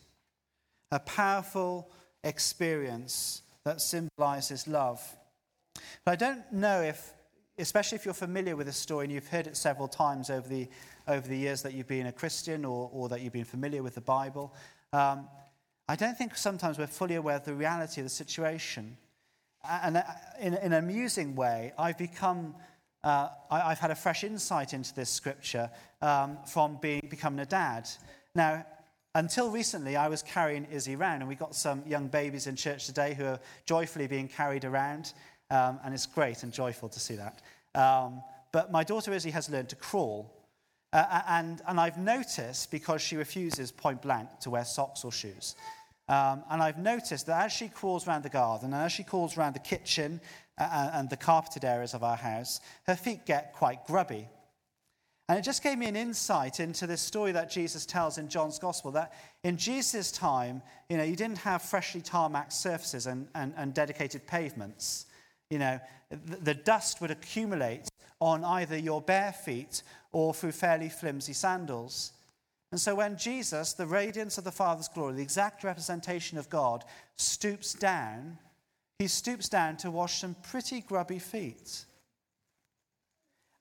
A 0.91 0.99
powerful 0.99 1.89
experience 2.25 3.43
that 3.63 3.79
symbolizes 3.79 4.67
love. 4.67 5.01
But 6.03 6.11
I 6.11 6.15
don't 6.15 6.51
know 6.51 6.81
if, 6.81 7.13
especially 7.57 7.97
if 7.97 8.05
you're 8.05 8.13
familiar 8.13 8.55
with 8.55 8.67
this 8.67 8.77
story 8.77 9.05
and 9.05 9.13
you've 9.13 9.27
heard 9.27 9.47
it 9.47 9.55
several 9.55 9.87
times 9.87 10.29
over 10.29 10.47
the, 10.47 10.67
over 11.07 11.27
the 11.27 11.37
years 11.37 11.61
that 11.61 11.73
you've 11.73 11.87
been 11.87 12.07
a 12.07 12.11
Christian 12.11 12.65
or, 12.65 12.89
or 12.91 13.09
that 13.09 13.21
you've 13.21 13.33
been 13.33 13.45
familiar 13.45 13.81
with 13.81 13.95
the 13.95 14.01
Bible, 14.01 14.53
um, 14.91 15.27
I 15.87 15.95
don't 15.95 16.17
think 16.17 16.35
sometimes 16.35 16.77
we're 16.79 16.87
fully 16.87 17.15
aware 17.15 17.35
of 17.35 17.45
the 17.45 17.53
reality 17.53 18.01
of 18.01 18.05
the 18.05 18.09
situation. 18.09 18.97
And 19.67 19.97
uh, 19.97 20.03
in, 20.39 20.53
in 20.55 20.73
an 20.73 20.83
amusing 20.83 21.35
way, 21.35 21.73
I've 21.77 21.97
become, 21.97 22.55
uh, 23.03 23.29
I, 23.51 23.69
have 23.69 23.79
had 23.79 23.91
a 23.91 23.95
fresh 23.95 24.23
insight 24.23 24.73
into 24.73 24.93
this 24.93 25.09
scripture 25.09 25.69
um, 26.01 26.37
from 26.47 26.77
being, 26.81 27.07
becoming 27.09 27.39
a 27.39 27.45
dad. 27.45 27.87
Now, 28.33 28.65
until 29.15 29.49
recently, 29.49 29.95
I 29.95 30.09
was 30.09 30.21
carrying 30.21 30.65
Izzy 30.65 30.95
around, 30.95 31.21
and 31.21 31.27
we've 31.27 31.39
got 31.39 31.55
some 31.55 31.81
young 31.87 32.07
babies 32.07 32.47
in 32.47 32.55
church 32.55 32.85
today 32.85 33.13
who 33.13 33.25
are 33.25 33.39
joyfully 33.65 34.07
being 34.07 34.27
carried 34.27 34.65
around, 34.65 35.13
um, 35.49 35.79
and 35.83 35.93
it's 35.93 36.05
great 36.05 36.43
and 36.43 36.51
joyful 36.51 36.89
to 36.89 36.99
see 36.99 37.15
that. 37.15 37.41
Um, 37.73 38.21
but 38.51 38.71
my 38.71 38.83
daughter 38.83 39.13
Izzy 39.13 39.31
has 39.31 39.49
learned 39.49 39.69
to 39.69 39.77
crawl, 39.77 40.31
uh, 40.91 41.21
and, 41.27 41.61
and 41.67 41.79
I've 41.79 41.97
noticed, 41.97 42.69
because 42.71 43.01
she 43.01 43.15
refuses 43.15 43.71
point 43.71 44.01
blank 44.01 44.29
to 44.41 44.49
wear 44.49 44.65
socks 44.65 45.05
or 45.05 45.11
shoes, 45.13 45.55
um, 46.07 46.43
and 46.51 46.61
I've 46.61 46.77
noticed 46.77 47.25
that 47.27 47.45
as 47.45 47.51
she 47.51 47.67
crawls 47.67 48.07
around 48.07 48.23
the 48.23 48.29
garden 48.29 48.73
and 48.73 48.83
as 48.83 48.91
she 48.91 49.03
crawls 49.03 49.37
around 49.37 49.55
the 49.55 49.59
kitchen 49.59 50.21
uh, 50.57 50.91
and 50.93 51.09
the 51.09 51.17
carpeted 51.17 51.65
areas 51.65 51.95
of 51.95 52.03
our 52.03 52.15
house, 52.15 52.59
her 52.85 52.95
feet 52.95 53.25
get 53.25 53.53
quite 53.53 53.85
grubby. 53.87 54.27
And 55.27 55.39
it 55.39 55.41
just 55.41 55.63
gave 55.63 55.77
me 55.77 55.87
an 55.87 55.95
insight 55.95 56.59
into 56.59 56.85
this 56.85 57.01
story 57.01 57.31
that 57.31 57.49
Jesus 57.49 57.85
tells 57.85 58.19
in 58.19 58.29
John's 58.29 58.59
Gospel 58.59 58.91
that 58.91 59.13
in 59.43 59.57
Jesus' 59.57 60.11
time, 60.11 60.61
you 60.87 60.97
know, 60.97 61.03
you 61.03 61.15
didn't 61.15 61.39
have 61.39 61.63
freshly 61.63 62.01
tarmac 62.01 62.51
surfaces 62.51 63.07
and, 63.07 63.27
and, 63.33 63.53
and 63.57 63.73
dedicated 63.73 64.27
pavements. 64.27 65.07
You 65.49 65.59
know, 65.59 65.79
the, 66.09 66.37
the 66.37 66.53
dust 66.53 67.01
would 67.01 67.09
accumulate 67.09 67.87
on 68.19 68.43
either 68.43 68.77
your 68.77 69.01
bare 69.01 69.33
feet 69.33 69.81
or 70.11 70.33
through 70.33 70.51
fairly 70.51 70.89
flimsy 70.89 71.33
sandals. 71.33 72.11
And 72.71 72.79
so 72.79 72.93
when 72.95 73.17
Jesus, 73.17 73.73
the 73.73 73.87
radiance 73.87 74.37
of 74.37 74.43
the 74.43 74.51
Father's 74.51 74.87
glory, 74.87 75.15
the 75.15 75.21
exact 75.21 75.63
representation 75.63 76.37
of 76.37 76.49
God, 76.49 76.83
stoops 77.15 77.73
down, 77.73 78.37
he 78.99 79.07
stoops 79.07 79.49
down 79.49 79.77
to 79.77 79.91
wash 79.91 80.21
some 80.21 80.35
pretty 80.43 80.81
grubby 80.81 81.19
feet. 81.19 81.85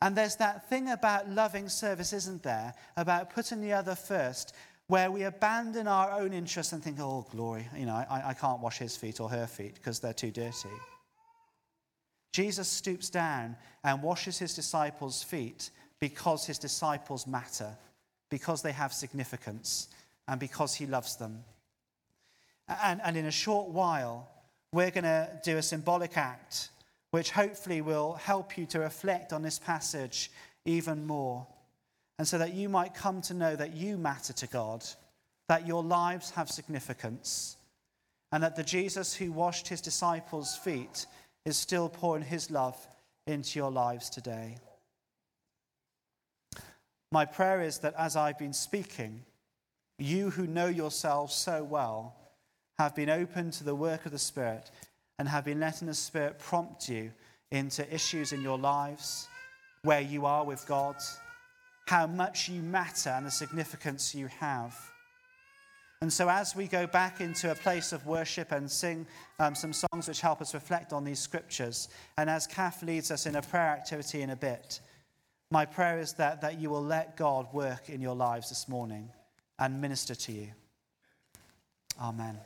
And 0.04 0.14
there's 0.14 0.36
that 0.36 0.68
thing 0.68 0.90
about 0.90 1.30
loving 1.30 1.66
service, 1.70 2.12
isn't 2.12 2.42
there? 2.42 2.74
About 2.98 3.30
putting 3.30 3.62
the 3.62 3.72
other 3.72 3.94
first, 3.94 4.54
where 4.86 5.10
we 5.10 5.22
abandon 5.22 5.88
our 5.88 6.20
own 6.20 6.34
interests 6.34 6.74
and 6.74 6.84
think, 6.84 7.00
oh, 7.00 7.26
glory, 7.30 7.66
you 7.74 7.86
know, 7.86 7.94
I, 7.94 8.22
I 8.26 8.34
can't 8.34 8.60
wash 8.60 8.76
his 8.76 8.98
feet 8.98 9.18
or 9.18 9.30
her 9.30 9.46
feet 9.46 9.76
because 9.76 10.00
they're 10.00 10.12
too 10.12 10.30
dirty. 10.30 10.68
Jesus 12.34 12.68
stoops 12.68 13.08
down 13.08 13.56
and 13.82 14.02
washes 14.02 14.38
his 14.38 14.54
disciples' 14.54 15.22
feet 15.22 15.70
because 16.00 16.44
his 16.44 16.58
disciples 16.58 17.26
matter, 17.26 17.74
because 18.28 18.60
they 18.60 18.72
have 18.72 18.92
significance, 18.92 19.88
and 20.28 20.38
because 20.38 20.74
he 20.74 20.84
loves 20.84 21.16
them. 21.16 21.42
And, 22.68 23.00
and 23.02 23.16
in 23.16 23.24
a 23.24 23.30
short 23.30 23.70
while, 23.70 24.28
we're 24.70 24.90
going 24.90 25.04
to 25.04 25.30
do 25.42 25.56
a 25.56 25.62
symbolic 25.62 26.18
act 26.18 26.68
which 27.14 27.30
hopefully 27.30 27.80
will 27.80 28.14
help 28.14 28.58
you 28.58 28.66
to 28.66 28.80
reflect 28.80 29.32
on 29.32 29.40
this 29.40 29.60
passage 29.60 30.32
even 30.64 31.06
more. 31.06 31.46
And 32.18 32.26
so 32.26 32.38
that 32.38 32.54
you 32.54 32.68
might 32.68 32.92
come 32.92 33.22
to 33.22 33.34
know 33.34 33.54
that 33.54 33.72
you 33.72 33.96
matter 33.96 34.32
to 34.32 34.48
God, 34.48 34.84
that 35.46 35.64
your 35.64 35.84
lives 35.84 36.30
have 36.30 36.50
significance, 36.50 37.56
and 38.32 38.42
that 38.42 38.56
the 38.56 38.64
Jesus 38.64 39.14
who 39.14 39.30
washed 39.30 39.68
his 39.68 39.80
disciples' 39.80 40.56
feet 40.56 41.06
is 41.44 41.56
still 41.56 41.88
pouring 41.88 42.24
his 42.24 42.50
love 42.50 42.76
into 43.28 43.60
your 43.60 43.70
lives 43.70 44.10
today. 44.10 44.56
My 47.12 47.26
prayer 47.26 47.62
is 47.62 47.78
that 47.78 47.94
as 47.96 48.16
I've 48.16 48.40
been 48.40 48.52
speaking, 48.52 49.22
you 50.00 50.30
who 50.30 50.48
know 50.48 50.66
yourselves 50.66 51.32
so 51.32 51.62
well 51.62 52.16
have 52.76 52.96
been 52.96 53.08
open 53.08 53.52
to 53.52 53.62
the 53.62 53.76
work 53.76 54.04
of 54.04 54.10
the 54.10 54.18
Spirit 54.18 54.68
and 55.18 55.28
have 55.28 55.44
been 55.44 55.60
letting 55.60 55.88
the 55.88 55.94
Spirit 55.94 56.38
prompt 56.38 56.88
you 56.88 57.12
into 57.50 57.92
issues 57.94 58.32
in 58.32 58.42
your 58.42 58.58
lives, 58.58 59.28
where 59.82 60.00
you 60.00 60.26
are 60.26 60.44
with 60.44 60.66
God, 60.66 60.96
how 61.86 62.06
much 62.06 62.48
you 62.48 62.62
matter, 62.62 63.10
and 63.10 63.26
the 63.26 63.30
significance 63.30 64.14
you 64.14 64.26
have. 64.26 64.76
And 66.00 66.12
so, 66.12 66.28
as 66.28 66.54
we 66.54 66.66
go 66.66 66.86
back 66.86 67.20
into 67.20 67.50
a 67.50 67.54
place 67.54 67.92
of 67.92 68.06
worship 68.06 68.52
and 68.52 68.70
sing 68.70 69.06
um, 69.38 69.54
some 69.54 69.72
songs 69.72 70.08
which 70.08 70.20
help 70.20 70.42
us 70.42 70.52
reflect 70.52 70.92
on 70.92 71.04
these 71.04 71.18
scriptures, 71.18 71.88
and 72.18 72.28
as 72.28 72.46
Kath 72.46 72.82
leads 72.82 73.10
us 73.10 73.26
in 73.26 73.36
a 73.36 73.42
prayer 73.42 73.68
activity 73.68 74.20
in 74.22 74.30
a 74.30 74.36
bit, 74.36 74.80
my 75.50 75.64
prayer 75.64 75.98
is 75.98 76.14
that, 76.14 76.40
that 76.40 76.60
you 76.60 76.68
will 76.68 76.82
let 76.82 77.16
God 77.16 77.46
work 77.52 77.88
in 77.88 78.00
your 78.00 78.16
lives 78.16 78.48
this 78.48 78.68
morning 78.68 79.08
and 79.58 79.80
minister 79.80 80.14
to 80.14 80.32
you. 80.32 80.48
Amen. 82.00 82.38